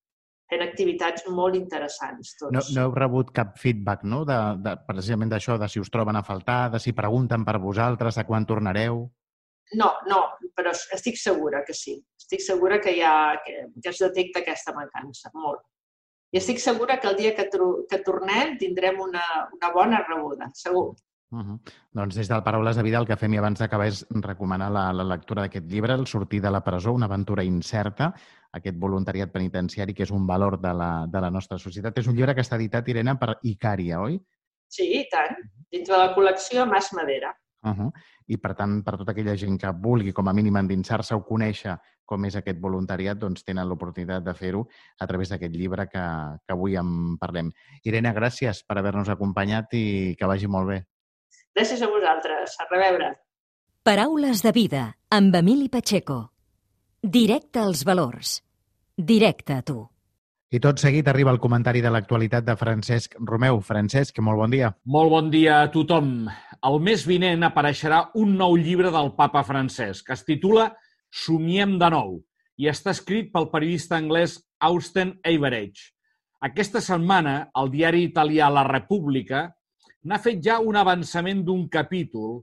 fent 0.48 0.64
activitats 0.64 1.26
molt 1.28 1.56
interessants. 1.58 2.34
Tots. 2.40 2.54
No, 2.56 2.62
no 2.74 2.86
heu 2.86 2.94
rebut 2.96 3.30
cap 3.36 3.54
feedback, 3.60 4.04
no?, 4.08 4.24
de, 4.28 4.38
de, 4.64 4.74
precisament 4.88 5.32
d'això, 5.32 5.58
de 5.60 5.68
si 5.68 5.82
us 5.82 5.92
troben 5.92 6.16
a 6.16 6.24
faltar, 6.24 6.60
de 6.72 6.80
si 6.82 6.96
pregunten 6.96 7.44
per 7.44 7.58
vosaltres, 7.62 8.18
a 8.18 8.24
quan 8.28 8.48
tornareu? 8.48 9.04
No, 9.76 9.88
no, 10.08 10.22
però 10.56 10.72
estic 10.72 11.18
segura 11.20 11.60
que 11.66 11.76
sí. 11.76 11.98
Estic 12.16 12.40
segura 12.40 12.78
que, 12.80 12.94
hi 12.96 13.02
ha, 13.04 13.16
que, 13.44 13.66
que 13.76 13.92
es 13.92 14.00
detecta 14.00 14.40
aquesta 14.40 14.72
mancança, 14.76 15.30
molt. 15.36 15.60
I 16.32 16.38
estic 16.40 16.58
segura 16.60 16.98
que 17.00 17.08
el 17.08 17.16
dia 17.16 17.34
que, 17.36 17.48
que 17.88 17.98
tornem 18.04 18.56
tindrem 18.60 18.98
una, 19.00 19.24
una 19.54 19.70
bona 19.72 20.02
rebuda, 20.06 20.50
segur. 20.54 20.90
Uh 21.30 21.40
-huh. 21.40 21.60
Doncs 21.92 22.14
des 22.16 22.28
del 22.28 22.42
Paraules 22.42 22.76
de 22.76 22.82
Vida 22.82 22.98
el 22.98 23.06
que 23.06 23.16
fem 23.16 23.34
i 23.34 23.38
abans 23.38 23.58
d'acabar 23.58 23.86
és 23.86 24.06
recomanar 24.10 24.70
la, 24.70 24.92
la 24.92 25.04
lectura 25.04 25.42
d'aquest 25.42 25.66
llibre, 25.66 25.92
El 25.92 26.06
sortir 26.06 26.40
de 26.40 26.50
la 26.50 26.64
presó, 26.64 26.92
una 26.92 27.06
aventura 27.06 27.44
incerta, 27.44 28.14
aquest 28.52 28.76
voluntariat 28.78 29.30
penitenciari 29.30 29.94
que 29.94 30.04
és 30.04 30.10
un 30.10 30.26
valor 30.26 30.58
de 30.60 30.72
la, 30.72 31.06
de 31.06 31.20
la 31.20 31.30
nostra 31.30 31.58
societat. 31.58 31.98
És 31.98 32.06
un 32.06 32.14
llibre 32.14 32.34
que 32.34 32.40
està 32.40 32.56
editat, 32.56 32.88
Irene, 32.88 33.16
per 33.16 33.38
Icària, 33.42 34.00
oi? 34.00 34.18
Sí, 34.68 35.00
i 35.00 35.08
tant. 35.10 35.36
Dintre 35.70 35.94
de 35.94 36.00
la 36.00 36.14
col·lecció 36.14 36.66
Mas 36.66 36.92
Madera. 36.92 37.34
Uh 37.62 37.70
-huh. 37.70 37.92
I, 38.26 38.36
per 38.36 38.54
tant, 38.54 38.82
per 38.84 38.96
tota 38.96 39.12
aquella 39.12 39.36
gent 39.36 39.58
que 39.58 39.70
vulgui, 39.72 40.12
com 40.12 40.28
a 40.28 40.32
mínim, 40.32 40.56
endinsar-se 40.56 41.14
o 41.14 41.24
conèixer 41.24 41.76
com 42.08 42.24
és 42.24 42.36
aquest 42.36 42.58
voluntariat, 42.60 43.18
doncs 43.18 43.44
tenen 43.44 43.68
l'oportunitat 43.68 44.24
de 44.24 44.34
fer-ho 44.34 44.66
a 44.98 45.06
través 45.06 45.28
d'aquest 45.28 45.54
llibre 45.54 45.88
que, 45.92 46.04
que 46.46 46.52
avui 46.52 46.76
en 46.76 47.18
parlem. 47.18 47.52
Irene, 47.84 48.14
gràcies 48.16 48.64
per 48.64 48.78
haver-nos 48.78 49.08
acompanyat 49.08 49.74
i 49.74 50.16
que 50.18 50.30
vagi 50.30 50.48
molt 50.48 50.68
bé. 50.68 50.80
Gràcies 51.54 51.82
a 51.82 51.90
vosaltres. 51.92 52.56
A 52.60 52.66
reveure. 52.70 53.12
Paraules 53.82 54.42
de 54.42 54.52
vida 54.52 54.96
amb 55.10 55.34
Emili 55.34 55.68
Pacheco. 55.68 56.32
Directe 57.02 57.60
als 57.60 57.84
valors. 57.84 58.42
Directe 58.96 59.54
a 59.54 59.62
tu. 59.62 59.78
I 60.48 60.58
tot 60.64 60.80
seguit 60.80 61.08
arriba 61.10 61.28
el 61.30 61.38
comentari 61.38 61.82
de 61.84 61.90
l'actualitat 61.92 62.46
de 62.46 62.54
Francesc 62.56 63.18
Romeu. 63.20 63.60
Francesc, 63.60 64.16
molt 64.24 64.40
bon 64.40 64.54
dia. 64.54 64.70
Molt 64.88 65.12
bon 65.12 65.28
dia 65.30 65.58
a 65.60 65.68
tothom. 65.70 66.24
El 66.66 66.80
mes 66.82 67.04
vinent 67.06 67.46
apareixerà 67.46 67.98
un 68.18 68.32
nou 68.38 68.56
llibre 68.58 68.90
del 68.90 69.12
papa 69.18 69.44
Francesc, 69.46 70.08
que 70.08 70.16
es 70.16 70.24
titula 70.26 70.72
Somiem 71.14 71.76
de 71.78 71.90
nou 71.94 72.16
i 72.58 72.66
està 72.66 72.90
escrit 72.90 73.30
pel 73.30 73.46
periodista 73.52 73.94
anglès 73.96 74.40
Austen 74.66 75.12
Average. 75.22 75.92
Aquesta 76.42 76.82
setmana, 76.82 77.48
el 77.54 77.70
diari 77.70 78.02
italià 78.08 78.50
La 78.50 78.66
República 78.66 79.44
n'ha 80.02 80.18
fet 80.18 80.42
ja 80.42 80.58
un 80.58 80.74
avançament 80.80 81.44
d'un 81.46 81.68
capítol 81.70 82.40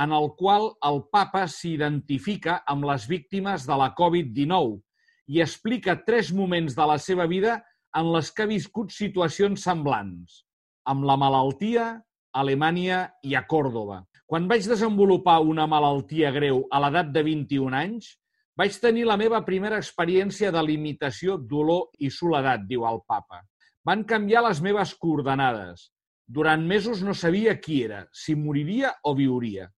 en 0.00 0.16
el 0.16 0.30
qual 0.40 0.70
el 0.88 1.02
papa 1.12 1.44
s'identifica 1.52 2.62
amb 2.72 2.88
les 2.88 3.04
víctimes 3.10 3.68
de 3.68 3.76
la 3.76 3.92
Covid-19 3.98 4.78
i 5.36 5.42
explica 5.44 5.98
tres 6.08 6.32
moments 6.32 6.76
de 6.76 6.88
la 6.88 6.96
seva 6.96 7.28
vida 7.28 7.60
en 7.98 8.12
les 8.14 8.32
que 8.32 8.46
ha 8.46 8.52
viscut 8.52 8.94
situacions 8.96 9.60
semblants, 9.64 10.44
amb 10.88 11.04
la 11.04 11.16
malaltia, 11.20 11.98
a 12.32 12.40
Alemanya 12.40 13.08
i 13.24 13.34
a 13.34 13.44
Còrdoba. 13.48 14.02
Quan 14.28 14.48
vaig 14.48 14.66
desenvolupar 14.68 15.38
una 15.40 15.66
malaltia 15.66 16.30
greu 16.30 16.64
a 16.70 16.80
l'edat 16.84 17.12
de 17.14 17.22
21 17.24 17.76
anys, 17.76 18.10
vaig 18.58 18.74
tenir 18.82 19.06
la 19.06 19.16
meva 19.16 19.40
primera 19.46 19.78
experiència 19.78 20.50
de 20.52 20.62
limitació, 20.66 21.38
dolor 21.38 21.88
i 21.98 22.10
soledat, 22.10 22.66
diu 22.68 22.84
el 22.88 23.00
papa. 23.06 23.40
Van 23.86 24.04
canviar 24.04 24.42
les 24.44 24.60
meves 24.60 24.92
coordenades. 25.00 25.88
Durant 26.28 26.66
mesos 26.66 27.00
no 27.00 27.14
sabia 27.16 27.54
qui 27.56 27.80
era, 27.86 28.02
si 28.12 28.34
moriria 28.36 28.92
o 29.04 29.14
viuria. 29.16 29.70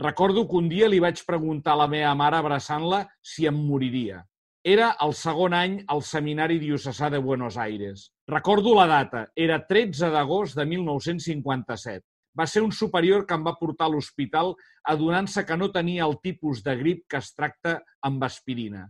Recordo 0.00 0.46
que 0.48 0.56
un 0.56 0.70
dia 0.70 0.88
li 0.88 1.00
vaig 1.02 1.20
preguntar 1.26 1.74
a 1.74 1.82
la 1.82 1.88
meva 1.90 2.14
mare 2.16 2.38
abraçant-la 2.38 3.02
si 3.20 3.44
em 3.50 3.58
moriria. 3.66 4.22
Era 4.62 4.90
el 5.00 5.14
segon 5.16 5.54
any 5.56 5.80
al 5.88 6.02
Seminari 6.04 6.58
Diocesà 6.60 7.08
de 7.10 7.18
Buenos 7.18 7.56
Aires. 7.56 8.10
Recordo 8.28 8.74
la 8.76 8.86
data, 8.86 9.26
era 9.34 9.62
13 9.66 10.10
d'agost 10.12 10.56
de 10.56 10.66
1957 10.68 12.04
va 12.38 12.46
ser 12.46 12.62
un 12.62 12.72
superior 12.72 13.26
que 13.26 13.34
em 13.34 13.44
va 13.46 13.56
portar 13.58 13.88
a 13.88 13.92
l'hospital 13.92 14.54
adonant-se 14.92 15.44
que 15.46 15.56
no 15.56 15.70
tenia 15.74 16.06
el 16.06 16.16
tipus 16.22 16.62
de 16.62 16.76
grip 16.78 17.06
que 17.10 17.18
es 17.18 17.32
tracta 17.34 17.80
amb 18.06 18.22
aspirina. 18.24 18.86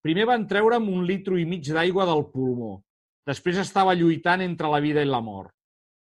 Primer 0.00 0.26
van 0.30 0.46
treure'm 0.48 0.88
un 0.88 1.04
litro 1.06 1.38
i 1.38 1.44
mig 1.44 1.66
d'aigua 1.66 2.06
del 2.08 2.24
pulmó. 2.32 2.78
Després 3.26 3.58
estava 3.60 3.94
lluitant 3.94 4.40
entre 4.40 4.70
la 4.72 4.80
vida 4.80 5.02
i 5.02 5.08
la 5.08 5.20
mort. 5.20 5.52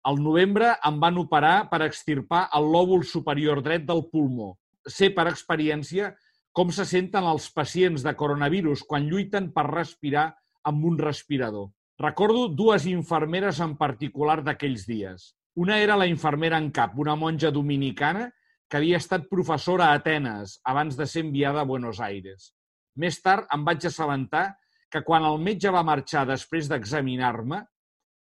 Al 0.06 0.20
novembre 0.22 0.74
em 0.86 1.00
van 1.02 1.18
operar 1.18 1.70
per 1.70 1.82
extirpar 1.86 2.48
el 2.58 2.68
lòbul 2.74 3.06
superior 3.08 3.62
dret 3.66 3.86
del 3.86 4.04
pulmó. 4.12 4.54
Sé 4.86 5.10
per 5.10 5.26
experiència 5.32 6.12
com 6.56 6.72
se 6.72 6.86
senten 6.88 7.26
els 7.28 7.50
pacients 7.52 8.04
de 8.06 8.14
coronavirus 8.16 8.86
quan 8.88 9.10
lluiten 9.10 9.50
per 9.52 9.66
respirar 9.68 10.30
amb 10.64 10.86
un 10.88 10.98
respirador. 10.98 11.68
Recordo 12.00 12.48
dues 12.48 12.86
infermeres 12.88 13.60
en 13.64 13.76
particular 13.80 14.38
d'aquells 14.44 14.86
dies. 14.88 15.34
Una 15.60 15.82
era 15.84 15.98
la 16.00 16.08
infermera 16.08 16.58
en 16.60 16.70
cap, 16.72 16.96
una 17.00 17.16
monja 17.20 17.52
dominicana 17.52 18.30
que 18.70 18.80
havia 18.80 19.00
estat 19.04 19.28
professora 19.32 19.90
a 19.90 20.00
Atenes 20.00 20.58
abans 20.64 20.96
de 20.96 21.08
ser 21.08 21.26
enviada 21.28 21.62
a 21.62 21.68
Buenos 21.68 22.00
Aires. 22.00 22.54
Més 22.96 23.20
tard 23.24 23.52
em 23.54 23.64
vaig 23.68 23.86
assabentar 23.88 24.48
que 24.92 25.04
quan 25.04 25.28
el 25.28 25.40
metge 25.44 25.72
va 25.76 25.84
marxar 25.84 26.24
després 26.28 26.72
d'examinar-me, 26.72 27.66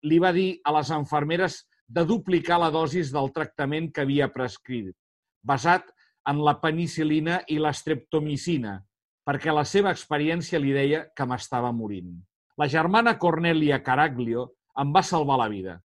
li 0.07 0.19
va 0.23 0.31
dir 0.31 0.49
a 0.63 0.73
les 0.77 0.91
infermeres 0.95 1.65
de 1.87 2.05
duplicar 2.07 2.61
la 2.63 2.71
dosis 2.71 3.11
del 3.11 3.31
tractament 3.35 3.91
que 3.91 4.05
havia 4.05 4.31
prescrit, 4.31 4.95
basat 5.43 5.91
en 6.29 6.41
la 6.45 6.57
penicilina 6.61 7.41
i 7.49 7.57
l'estreptomicina, 7.59 8.79
perquè 9.25 9.53
la 9.53 9.65
seva 9.65 9.91
experiència 9.93 10.59
li 10.59 10.73
deia 10.75 11.05
que 11.15 11.25
m'estava 11.25 11.71
morint. 11.71 12.13
La 12.57 12.67
germana 12.67 13.17
Cornelia 13.17 13.81
Caraglio 13.83 14.49
em 14.81 14.91
va 14.93 15.03
salvar 15.05 15.37
la 15.41 15.49
vida. 15.49 15.79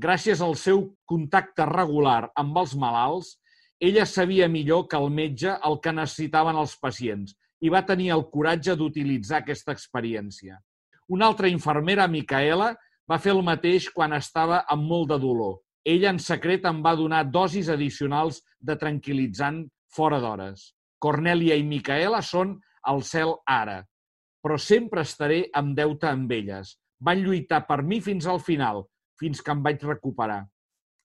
Gràcies 0.00 0.40
al 0.42 0.56
seu 0.58 0.88
contacte 1.06 1.66
regular 1.68 2.30
amb 2.40 2.56
els 2.58 2.74
malalts, 2.74 3.36
ella 3.80 4.06
sabia 4.06 4.48
millor 4.48 4.86
que 4.88 4.98
el 4.98 5.10
metge 5.10 5.54
el 5.68 5.80
que 5.82 5.92
necessitaven 5.92 6.56
els 6.56 6.76
pacients 6.80 7.34
i 7.60 7.70
va 7.70 7.84
tenir 7.86 8.10
el 8.14 8.24
coratge 8.32 8.74
d'utilitzar 8.78 9.42
aquesta 9.42 9.74
experiència. 9.74 10.58
Una 11.08 11.28
altra 11.28 11.50
infermera, 11.52 12.08
Micaela, 12.08 12.72
va 13.10 13.20
fer 13.20 13.34
el 13.34 13.42
mateix 13.44 13.90
quan 13.92 14.16
estava 14.16 14.62
amb 14.72 14.88
molt 14.88 15.10
de 15.12 15.18
dolor. 15.20 15.58
Ella, 15.84 16.10
en 16.14 16.18
secret, 16.18 16.64
em 16.64 16.80
va 16.84 16.94
donar 16.96 17.26
dosis 17.28 17.68
addicionals 17.68 18.40
de 18.60 18.76
tranquil·litzant 18.80 19.64
fora 19.96 20.20
d'hores. 20.22 20.72
Cornèlia 20.98 21.56
i 21.58 21.64
Micaela 21.66 22.22
són 22.22 22.56
al 22.90 23.02
cel 23.04 23.34
ara, 23.48 23.80
però 24.44 24.58
sempre 24.60 25.04
estaré 25.04 25.44
amb 25.56 25.76
deute 25.76 26.08
amb 26.10 26.32
elles. 26.32 26.74
Van 27.00 27.20
lluitar 27.20 27.64
per 27.68 27.82
mi 27.82 28.00
fins 28.00 28.26
al 28.26 28.40
final 28.40 28.84
fins 29.20 29.40
que 29.42 29.52
em 29.54 29.62
vaig 29.62 29.82
recuperar. 29.86 30.42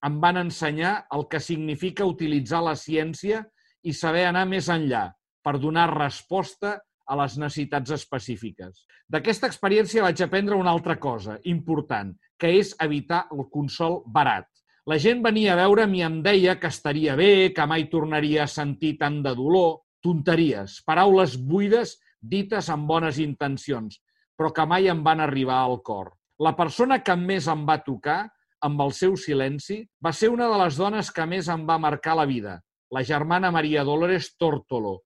Em 0.05 0.19
van 0.23 0.39
ensenyar 0.41 0.93
el 1.15 1.25
que 1.31 1.41
significa 1.43 2.07
utilitzar 2.07 2.61
la 2.63 2.75
ciència 2.79 3.43
i 3.83 3.93
saber 3.93 4.25
anar 4.27 4.45
més 4.47 4.69
enllà 4.71 5.09
per 5.43 5.59
donar 5.59 5.89
resposta 5.91 6.77
a 7.09 7.17
les 7.19 7.35
necessitats 7.41 7.91
específiques. 7.95 8.85
D'aquesta 9.09 9.49
experiència 9.49 10.05
vaig 10.05 10.21
aprendre 10.21 10.57
una 10.59 10.71
altra 10.71 10.99
cosa 11.01 11.39
important, 11.49 12.13
que 12.37 12.51
és 12.59 12.75
evitar 12.85 13.25
el 13.33 13.47
consol 13.53 14.03
barat. 14.05 14.47
La 14.89 14.95
gent 14.97 15.19
venia 15.21 15.51
a 15.53 15.57
veure'm 15.59 15.91
i 15.93 15.99
em 16.01 16.15
deia 16.25 16.55
que 16.57 16.69
estaria 16.73 17.13
bé, 17.19 17.51
que 17.53 17.65
mai 17.69 17.83
tornaria 17.91 18.45
a 18.45 18.49
sentir 18.49 18.95
tant 18.97 19.19
de 19.21 19.35
dolor, 19.37 19.83
tonteries, 20.01 20.79
paraules 20.87 21.35
buides 21.51 21.91
dites 22.31 22.71
amb 22.73 22.87
bones 22.89 23.19
intencions, 23.21 23.99
però 24.33 24.49
que 24.55 24.65
mai 24.65 24.89
em 24.89 25.03
van 25.05 25.21
arribar 25.21 25.59
al 25.61 25.77
cor. 25.85 26.15
La 26.41 26.55
persona 26.57 27.03
que 27.05 27.13
més 27.19 27.51
em 27.53 27.67
va 27.69 27.77
tocar, 27.85 28.17
amb 28.65 28.81
el 28.87 28.95
seu 28.95 29.13
silenci, 29.13 29.83
va 30.01 30.15
ser 30.15 30.31
una 30.33 30.49
de 30.49 30.57
les 30.63 30.81
dones 30.81 31.13
que 31.13 31.27
més 31.29 31.51
em 31.53 31.69
va 31.69 31.77
marcar 31.77 32.17
la 32.17 32.25
vida, 32.25 32.57
la 32.89 33.05
germana 33.05 33.53
Maria 33.53 33.85
Dolores 33.85 34.33
Tórtolo, 34.41 35.03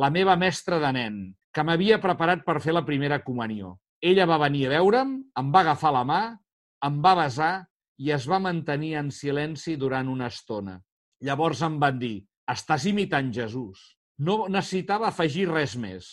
la 0.00 0.08
meva 0.08 0.40
mestra 0.40 0.80
de 0.80 0.96
nen, 0.96 1.22
que 1.52 1.66
m'havia 1.66 2.00
preparat 2.00 2.40
per 2.46 2.62
fer 2.64 2.72
la 2.72 2.86
primera 2.88 3.20
comunió. 3.26 3.76
Ella 4.00 4.24
va 4.24 4.40
venir 4.48 4.68
a 4.70 4.76
veure'm, 4.78 5.16
em 5.36 5.52
va 5.52 5.66
agafar 5.66 5.92
la 5.92 6.08
mà, 6.08 6.22
em 6.88 7.02
va 7.04 7.18
besar 7.26 7.54
i 7.98 8.12
es 8.12 8.26
va 8.28 8.40
mantenir 8.42 8.94
en 9.00 9.10
silenci 9.10 9.76
durant 9.80 10.08
una 10.12 10.28
estona. 10.32 10.76
Llavors 11.24 11.62
em 11.64 11.78
van 11.80 11.98
dir, 11.98 12.16
estàs 12.52 12.86
imitant 12.90 13.32
Jesús. 13.32 13.80
No 14.18 14.46
necessitava 14.48 15.08
afegir 15.08 15.48
res 15.50 15.76
més. 15.80 16.10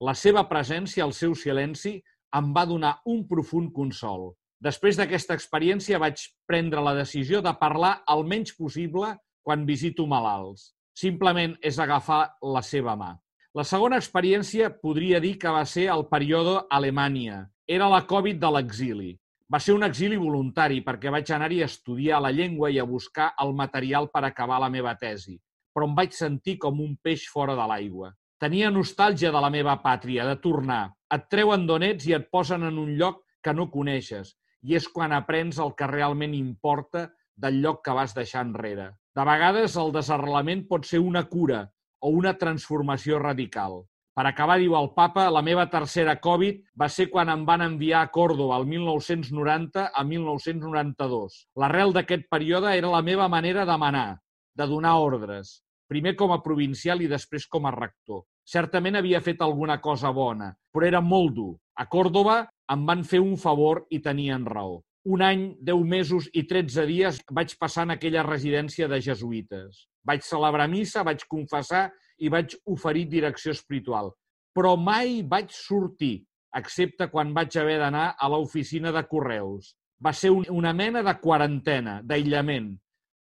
La 0.00 0.14
seva 0.14 0.44
presència, 0.48 1.04
el 1.04 1.12
seu 1.12 1.34
silenci, 1.34 1.98
em 2.38 2.50
va 2.54 2.64
donar 2.68 2.98
un 3.06 3.24
profund 3.28 3.72
consol. 3.74 4.32
Després 4.60 4.98
d'aquesta 4.98 5.36
experiència 5.38 6.00
vaig 6.02 6.24
prendre 6.46 6.82
la 6.82 6.94
decisió 6.96 7.40
de 7.44 7.52
parlar 7.60 8.00
el 8.14 8.24
menys 8.26 8.56
possible 8.58 9.14
quan 9.46 9.64
visito 9.68 10.06
malalts. 10.10 10.72
Simplement 10.98 11.54
és 11.62 11.78
agafar 11.78 12.24
la 12.42 12.62
seva 12.66 12.96
mà. 12.98 13.12
La 13.54 13.64
segona 13.64 13.98
experiència 14.02 14.68
podria 14.82 15.20
dir 15.22 15.36
que 15.38 15.52
va 15.54 15.64
ser 15.66 15.86
el 15.94 16.04
període 16.10 16.58
Alemanya. 16.74 17.46
Era 17.66 17.88
la 17.88 18.02
Covid 18.06 18.40
de 18.42 18.50
l'exili. 18.54 19.12
Va 19.48 19.58
ser 19.64 19.72
un 19.72 19.84
exili 19.86 20.16
voluntari 20.20 20.82
perquè 20.84 21.08
vaig 21.08 21.30
anar-hi 21.32 21.62
a 21.62 21.66
estudiar 21.70 22.18
la 22.20 22.30
llengua 22.36 22.68
i 22.68 22.78
a 22.78 22.84
buscar 22.84 23.30
el 23.44 23.54
material 23.56 24.10
per 24.12 24.20
acabar 24.26 24.58
la 24.60 24.68
meva 24.68 24.92
tesi, 25.00 25.38
però 25.72 25.86
em 25.88 25.94
vaig 25.96 26.12
sentir 26.12 26.58
com 26.64 26.82
un 26.84 26.98
peix 27.00 27.24
fora 27.32 27.54
de 27.56 27.64
l'aigua. 27.70 28.10
Tenia 28.44 28.68
nostàlgia 28.70 29.32
de 29.32 29.40
la 29.40 29.48
meva 29.50 29.78
pàtria, 29.80 30.26
de 30.28 30.36
tornar. 30.44 30.82
Et 31.16 31.24
treuen 31.32 31.64
d'on 31.66 31.86
ets 31.86 32.10
i 32.10 32.12
et 32.18 32.28
posen 32.30 32.68
en 32.68 32.76
un 32.78 32.92
lloc 33.00 33.24
que 33.42 33.54
no 33.56 33.70
coneixes, 33.72 34.34
i 34.68 34.76
és 34.76 34.88
quan 34.92 35.16
aprens 35.16 35.56
el 35.64 35.72
que 35.78 35.88
realment 35.88 36.36
importa 36.36 37.08
del 37.34 37.62
lloc 37.64 37.80
que 37.86 37.96
vas 37.96 38.12
deixar 38.14 38.44
enrere. 38.44 38.90
De 39.16 39.24
vegades 39.24 39.80
el 39.80 39.94
desarrelament 39.96 40.66
pot 40.68 40.84
ser 40.84 41.00
una 41.00 41.24
cura 41.32 41.64
o 42.04 42.12
una 42.20 42.36
transformació 42.36 43.18
radical. 43.24 43.80
Per 44.18 44.24
acabar, 44.26 44.56
diu 44.58 44.72
el 44.74 44.88
papa, 44.96 45.28
la 45.30 45.44
meva 45.46 45.68
tercera 45.70 46.16
Covid 46.18 46.56
va 46.82 46.88
ser 46.90 47.04
quan 47.06 47.28
em 47.30 47.44
van 47.46 47.62
enviar 47.62 48.00
a 48.02 48.08
Còrdoba 48.10 48.56
el 48.58 48.64
1990 48.66 49.84
a 49.94 50.02
1992. 50.08 51.36
L'arrel 51.62 51.94
d'aquest 51.94 52.24
període 52.26 52.72
era 52.74 52.90
la 52.90 53.02
meva 53.06 53.28
manera 53.30 53.62
de 53.68 53.76
manar, 53.78 54.16
de 54.58 54.66
donar 54.66 54.96
ordres, 54.98 55.52
primer 55.86 56.16
com 56.18 56.34
a 56.34 56.40
provincial 56.42 57.04
i 57.06 57.06
després 57.12 57.46
com 57.46 57.70
a 57.70 57.72
rector. 57.76 58.24
Certament 58.42 58.98
havia 58.98 59.22
fet 59.22 59.46
alguna 59.46 59.78
cosa 59.78 60.10
bona, 60.10 60.50
però 60.74 60.90
era 60.90 61.04
molt 61.12 61.36
dur. 61.38 61.54
A 61.78 61.86
Còrdoba 61.86 62.40
em 62.74 62.84
van 62.90 63.06
fer 63.06 63.22
un 63.22 63.38
favor 63.38 63.84
i 63.94 64.02
tenien 64.02 64.50
raó. 64.50 64.80
Un 65.06 65.22
any, 65.22 65.46
deu 65.62 65.86
mesos 65.86 66.26
i 66.34 66.42
tretze 66.42 66.88
dies 66.90 67.22
vaig 67.30 67.54
passar 67.62 67.86
en 67.86 67.94
aquella 67.94 68.26
residència 68.26 68.90
de 68.90 68.98
jesuïtes. 68.98 69.86
Vaig 70.02 70.26
celebrar 70.26 70.66
missa, 70.66 71.06
vaig 71.06 71.22
confessar 71.30 71.86
i 72.18 72.30
vaig 72.32 72.56
oferir 72.66 73.06
direcció 73.10 73.54
espiritual. 73.54 74.12
Però 74.54 74.74
mai 74.76 75.22
vaig 75.22 75.52
sortir, 75.54 76.24
excepte 76.56 77.08
quan 77.12 77.34
vaig 77.36 77.56
haver 77.60 77.78
d'anar 77.82 78.14
a 78.18 78.28
l'oficina 78.32 78.92
de 78.94 79.04
correus. 79.10 79.74
Va 80.02 80.12
ser 80.14 80.30
un, 80.30 80.44
una 80.50 80.72
mena 80.72 81.02
de 81.02 81.14
quarantena, 81.20 82.00
d'aïllament, 82.02 82.72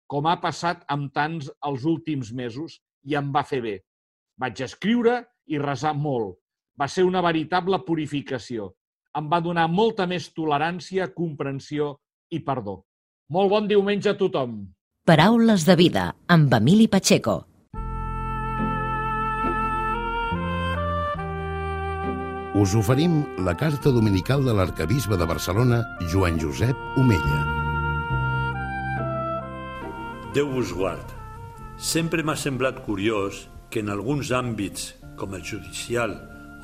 com 0.06 0.26
ha 0.28 0.36
passat 0.40 0.84
amb 0.92 1.12
tants 1.12 1.50
els 1.66 1.84
últims 1.84 2.32
mesos, 2.32 2.78
i 3.06 3.16
em 3.18 3.30
va 3.32 3.44
fer 3.46 3.60
bé. 3.64 3.76
Vaig 4.38 4.60
escriure 4.66 5.20
i 5.48 5.60
resar 5.62 5.94
molt. 5.96 6.36
Va 6.76 6.88
ser 6.92 7.06
una 7.08 7.22
veritable 7.24 7.80
purificació. 7.86 8.70
Em 9.16 9.30
va 9.32 9.40
donar 9.40 9.66
molta 9.72 10.04
més 10.06 10.28
tolerància, 10.36 11.08
comprensió 11.14 11.94
i 12.30 12.42
perdó. 12.44 12.82
Molt 13.32 13.50
bon 13.50 13.68
diumenge 13.70 14.12
a 14.12 14.18
tothom. 14.18 14.58
Paraules 15.06 15.64
de 15.64 15.76
vida 15.78 16.10
amb 16.28 16.52
Emili 16.52 16.88
Pacheco. 16.92 17.40
Us 22.56 22.72
oferim 22.74 23.18
la 23.44 23.52
carta 23.52 23.90
dominical 23.92 24.40
de 24.40 24.52
l'arcabisbe 24.56 25.18
de 25.20 25.26
Barcelona, 25.28 25.82
Joan 26.08 26.38
Josep 26.40 26.78
Omella. 26.96 27.40
Déu 30.32 30.48
vos 30.54 30.70
guard. 30.72 31.10
Sempre 31.76 32.22
m'ha 32.24 32.32
semblat 32.40 32.78
curiós 32.86 33.42
que 33.68 33.82
en 33.84 33.92
alguns 33.92 34.30
àmbits, 34.32 34.94
com 35.20 35.36
el 35.36 35.44
judicial 35.44 36.14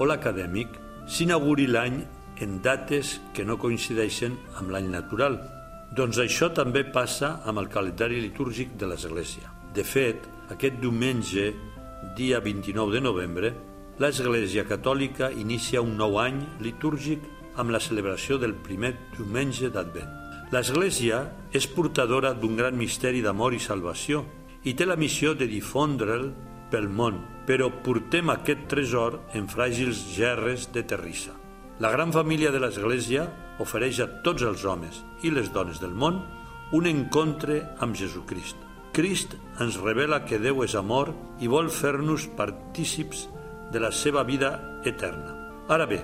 o 0.01 0.09
l'acadèmic, 0.09 0.79
s'inauguri 1.05 1.67
l'any 1.69 1.99
en 2.41 2.55
dates 2.65 3.19
que 3.37 3.45
no 3.45 3.59
coincideixen 3.61 4.39
amb 4.63 4.73
l'any 4.73 4.89
natural. 4.95 5.37
Doncs 5.93 6.23
això 6.25 6.49
també 6.57 6.87
passa 6.89 7.43
amb 7.45 7.61
el 7.61 7.69
calendari 7.69 8.23
litúrgic 8.25 8.79
de 8.81 8.89
l'Església. 8.89 9.53
De 9.77 9.85
fet, 9.85 10.25
aquest 10.57 10.81
diumenge, 10.81 11.51
dia 12.17 12.41
29 12.41 12.97
de 12.97 13.05
novembre, 13.05 13.53
l'Església 14.01 14.65
Catòlica 14.65 15.29
inicia 15.37 15.83
un 15.85 15.97
nou 15.99 16.17
any 16.21 16.39
litúrgic 16.65 17.25
amb 17.61 17.75
la 17.75 17.81
celebració 17.81 18.39
del 18.41 18.55
primer 18.55 18.95
diumenge 19.17 19.69
d'Advent. 19.73 20.09
L'Església 20.53 21.27
és 21.53 21.67
portadora 21.69 22.33
d'un 22.33 22.57
gran 22.57 22.77
misteri 22.77 23.21
d'amor 23.25 23.53
i 23.53 23.61
salvació 23.61 24.25
i 24.65 24.73
té 24.77 24.87
la 24.89 24.97
missió 24.97 25.35
de 25.35 25.49
difondre'l 25.49 26.31
pel 26.73 26.89
món, 26.89 27.21
però 27.45 27.69
portem 27.85 28.33
aquest 28.33 28.65
tresor 28.71 29.19
en 29.37 29.49
fràgils 29.49 30.07
gerres 30.17 30.71
de 30.73 30.85
terrissa. 30.89 31.37
La 31.81 31.91
gran 31.93 32.13
família 32.13 32.53
de 32.53 32.61
l'Església 32.63 33.27
ofereix 33.61 34.01
a 34.01 34.09
tots 34.25 34.45
els 34.47 34.65
homes 34.65 35.03
i 35.23 35.33
les 35.35 35.53
dones 35.53 35.81
del 35.83 35.93
món 35.93 36.23
un 36.73 36.89
encontre 36.89 37.61
amb 37.85 37.97
Jesucrist. 37.97 38.57
Crist 38.97 39.37
ens 39.61 39.77
revela 39.81 40.23
que 40.25 40.41
Déu 40.41 40.65
és 40.65 40.77
amor 40.77 41.13
i 41.41 41.49
vol 41.49 41.69
fer-nos 41.73 42.29
partícips 42.37 43.27
de 43.73 43.81
la 43.81 43.91
seva 43.93 44.23
vida 44.29 44.81
eterna. 44.85 45.35
Ara 45.73 45.87
bé, 45.89 46.03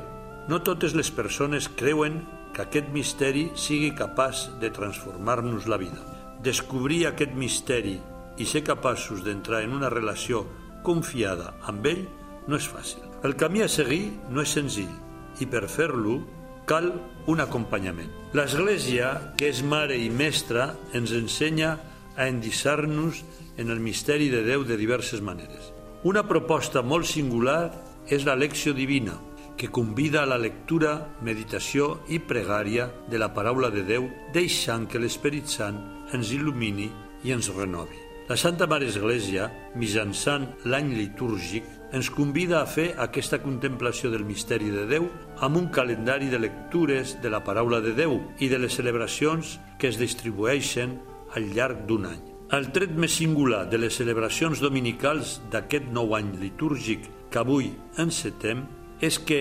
no 0.48 0.62
totes 0.64 0.94
les 0.96 1.10
persones 1.12 1.68
creuen 1.68 2.22
que 2.54 2.64
aquest 2.64 2.88
misteri 2.94 3.48
sigui 3.54 3.92
capaç 3.94 4.48
de 4.62 4.70
transformar-nos 4.74 5.68
la 5.68 5.76
vida. 5.76 6.00
Descobrir 6.42 7.04
aquest 7.06 7.34
misteri 7.36 7.98
i 8.38 8.46
ser 8.46 8.64
capaços 8.64 9.20
d'entrar 9.26 9.60
en 9.66 9.74
una 9.76 9.90
relació 9.92 10.46
confiada 10.86 11.52
amb 11.68 11.86
ell 11.90 12.04
no 12.48 12.56
és 12.56 12.68
fàcil. 12.70 13.04
El 13.26 13.36
camí 13.36 13.62
a 13.62 13.68
seguir 13.68 14.14
no 14.30 14.42
és 14.42 14.54
senzill 14.56 14.94
i 15.42 15.46
per 15.46 15.66
fer-lo 15.68 16.20
cal 16.68 16.92
un 17.28 17.40
acompanyament. 17.40 18.10
L'Església, 18.36 19.34
que 19.36 19.48
és 19.52 19.62
mare 19.64 19.96
i 19.96 20.10
mestra, 20.12 20.72
ens 20.96 21.12
ensenya 21.16 21.76
a 22.16 22.28
endissar-nos 22.28 23.22
en 23.58 23.72
el 23.72 23.80
misteri 23.80 24.28
de 24.32 24.44
Déu 24.46 24.64
de 24.68 24.76
diverses 24.80 25.22
maneres. 25.24 25.72
Una 26.06 26.22
proposta 26.22 26.78
molt 26.86 27.08
singular 27.10 27.72
és 28.06 28.22
la 28.22 28.36
lecció 28.38 28.70
divina, 28.70 29.16
que 29.58 29.66
convida 29.66 30.20
a 30.22 30.28
la 30.30 30.36
lectura, 30.38 30.92
meditació 31.26 32.04
i 32.06 32.20
pregària 32.22 32.86
de 33.10 33.18
la 33.18 33.32
paraula 33.34 33.72
de 33.74 33.82
Déu, 33.82 34.06
deixant 34.32 34.86
que 34.86 35.02
l'Esperit 35.02 35.50
Sant 35.50 35.80
ens 36.14 36.30
il·lumini 36.30 36.86
i 37.26 37.34
ens 37.34 37.50
renovi. 37.50 37.98
La 38.30 38.36
Santa 38.38 38.68
Mare 38.70 38.86
Església, 38.86 39.50
mitjançant 39.74 40.46
l'any 40.70 40.94
litúrgic, 40.94 41.66
ens 41.90 42.12
convida 42.14 42.60
a 42.60 42.70
fer 42.70 42.92
aquesta 43.02 43.42
contemplació 43.42 44.14
del 44.14 44.22
misteri 44.28 44.70
de 44.70 44.86
Déu 44.86 45.10
amb 45.42 45.58
un 45.58 45.70
calendari 45.74 46.30
de 46.30 46.38
lectures 46.38 47.18
de 47.18 47.34
la 47.34 47.42
paraula 47.42 47.82
de 47.82 47.98
Déu 47.98 48.20
i 48.38 48.52
de 48.52 48.62
les 48.62 48.78
celebracions 48.78 49.58
que 49.80 49.90
es 49.90 49.98
distribueixen 49.98 51.00
al 51.34 51.50
llarg 51.56 51.88
d'un 51.90 52.12
any. 52.14 52.27
El 52.48 52.70
tret 52.72 52.94
més 52.96 53.12
singular 53.12 53.66
de 53.68 53.76
les 53.76 53.92
celebracions 53.98 54.62
dominicals 54.64 55.34
d'aquest 55.52 55.90
nou 55.92 56.14
any 56.16 56.30
litúrgic 56.40 57.04
que 57.28 57.42
avui 57.42 57.66
encetem 58.00 58.62
és 59.04 59.18
que 59.20 59.40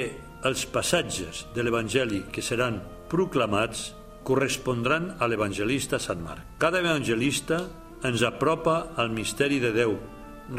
els 0.49 0.65
passatges 0.67 1.45
de 1.55 1.63
l'Evangeli 1.63 2.25
que 2.35 2.43
seran 2.43 2.81
proclamats 3.07 3.93
correspondran 4.27 5.13
a 5.23 5.31
l'evangelista 5.31 6.01
Sant 6.03 6.19
Marc. 6.19 6.43
Cada 6.59 6.83
evangelista 6.83 7.61
ens 8.03 8.27
apropa 8.27 8.91
al 8.99 9.15
misteri 9.15 9.63
de 9.63 9.71
Déu, 9.71 9.95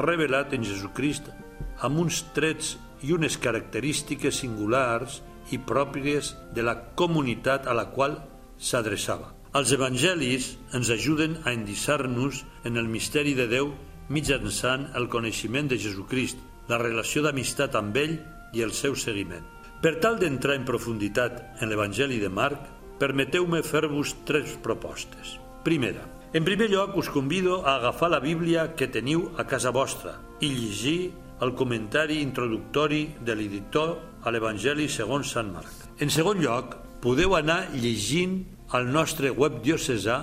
revelat 0.01 0.57
en 0.57 0.65
Jesucrist, 0.65 1.29
amb 1.85 2.01
uns 2.01 2.25
trets 2.33 2.79
i 3.05 3.13
unes 3.13 3.37
característiques 3.37 4.41
singulars 4.41 5.21
i 5.53 5.61
pròpies 5.61 6.33
de 6.57 6.65
la 6.65 6.79
comunitat 6.97 7.69
a 7.69 7.77
la 7.77 7.91
qual 7.93 8.23
s'adreçava. 8.57 9.35
Els 9.57 9.71
evangelis 9.73 10.51
ens 10.77 10.91
ajuden 10.93 11.39
a 11.45 11.55
endissar-nos 11.57 12.43
en 12.69 12.77
el 12.77 12.89
misteri 12.93 13.33
de 13.33 13.47
Déu 13.49 13.71
mitjançant 14.13 14.91
el 14.99 15.09
coneixement 15.09 15.71
de 15.71 15.79
Jesucrist, 15.81 16.37
la 16.69 16.77
relació 16.81 17.23
d'amistat 17.25 17.77
amb 17.79 17.97
ell 17.97 18.19
i 18.53 18.65
el 18.65 18.75
seu 18.77 18.97
seguiment. 18.97 19.47
Per 19.81 19.95
tal 20.03 20.19
d'entrar 20.21 20.59
en 20.59 20.67
profunditat 20.69 21.63
en 21.63 21.71
l'Evangeli 21.71 22.19
de 22.21 22.29
Marc, 22.29 22.61
permeteu-me 23.01 23.63
fer-vos 23.63 24.15
tres 24.29 24.57
propostes. 24.61 25.39
Primera, 25.65 26.05
en 26.37 26.45
primer 26.45 26.69
lloc 26.69 26.99
us 27.01 27.09
convido 27.09 27.63
a 27.65 27.77
agafar 27.77 28.11
la 28.13 28.21
Bíblia 28.21 28.75
que 28.77 28.91
teniu 28.93 29.31
a 29.39 29.47
casa 29.49 29.73
vostra 29.73 30.19
i 30.45 30.53
llegir 30.53 31.13
el 31.41 31.55
comentari 31.57 32.21
introductori 32.21 33.15
de 33.25 33.37
l'editor 33.39 33.97
a 34.27 34.33
l'Evangeli 34.35 34.91
segons 34.93 35.33
Sant 35.33 35.55
Marc. 35.55 35.73
En 36.03 36.13
segon 36.13 36.43
lloc, 36.43 36.77
podeu 37.01 37.37
anar 37.39 37.63
llegint 37.73 38.43
al 38.71 38.91
nostre 38.93 39.31
web 39.33 39.63
diocesà 39.65 40.19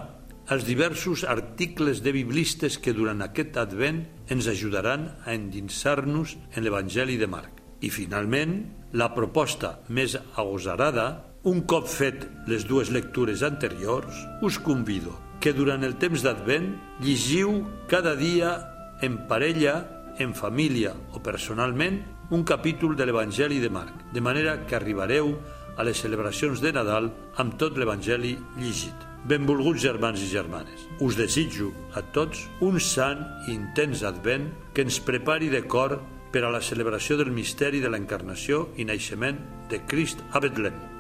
els 0.54 0.66
diversos 0.68 1.24
articles 1.26 2.04
de 2.06 2.12
biblistes 2.14 2.78
que 2.78 2.94
durant 2.94 3.24
aquest 3.26 3.58
advent 3.58 4.04
ens 4.30 4.46
ajudaran 4.52 5.08
a 5.26 5.34
endinsar-nos 5.34 6.36
en 6.54 6.66
l'Evangeli 6.66 7.18
de 7.18 7.26
Marc. 7.26 7.64
I 7.82 7.90
finalment, 7.90 8.60
la 8.94 9.10
proposta 9.16 9.80
més 9.90 10.14
agosarada, 10.38 11.08
un 11.50 11.64
cop 11.66 11.90
fet 11.90 12.28
les 12.50 12.66
dues 12.70 12.92
lectures 12.94 13.42
anteriors, 13.46 14.14
us 14.46 14.62
convido 14.62 15.18
que 15.42 15.54
durant 15.54 15.84
el 15.86 15.98
temps 16.02 16.22
d'advent 16.26 16.72
llegiu 17.02 17.64
cada 17.90 18.16
dia 18.18 18.56
en 19.02 19.26
parella, 19.30 19.82
en 20.22 20.38
família 20.38 20.94
o 21.14 21.20
personalment 21.20 22.00
un 22.30 22.46
capítol 22.46 22.96
de 22.96 23.06
l'Evangeli 23.06 23.60
de 23.62 23.70
Marc, 23.70 24.06
de 24.14 24.22
manera 24.22 24.62
que 24.66 24.78
arribareu 24.78 25.36
a 25.78 25.84
les 25.84 26.00
celebracions 26.00 26.62
de 26.64 26.72
Nadal 26.76 27.12
amb 27.42 27.58
tot 27.60 27.78
l'Evangeli 27.78 28.36
llegit. 28.60 29.06
Benvolguts 29.26 29.82
germans 29.82 30.22
i 30.22 30.30
germanes, 30.30 30.88
us 31.02 31.18
desitjo 31.18 31.72
a 31.98 32.04
tots 32.16 32.46
un 32.62 32.80
sant 32.80 33.24
i 33.48 33.56
intens 33.56 34.04
advent 34.06 34.52
que 34.74 34.86
ens 34.86 35.02
prepari 35.02 35.50
de 35.50 35.66
cor 35.66 36.00
per 36.32 36.46
a 36.46 36.52
la 36.54 36.62
celebració 36.62 37.18
del 37.18 37.34
misteri 37.34 37.82
de 37.82 37.90
l'encarnació 37.90 38.68
i 38.78 38.86
naixement 38.86 39.42
de 39.72 39.82
Crist 39.90 40.22
a 40.32 40.44
Betlem. 40.44 40.96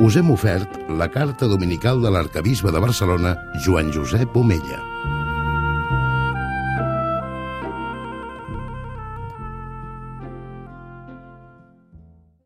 us 0.00 0.14
hem 0.16 0.30
ofert 0.30 0.76
la 0.94 1.08
carta 1.10 1.48
dominical 1.50 2.00
de 2.02 2.10
l'arcabisbe 2.14 2.70
de 2.70 2.78
Barcelona, 2.78 3.34
Joan 3.64 3.90
Josep 3.92 4.36
Omella. 4.36 4.97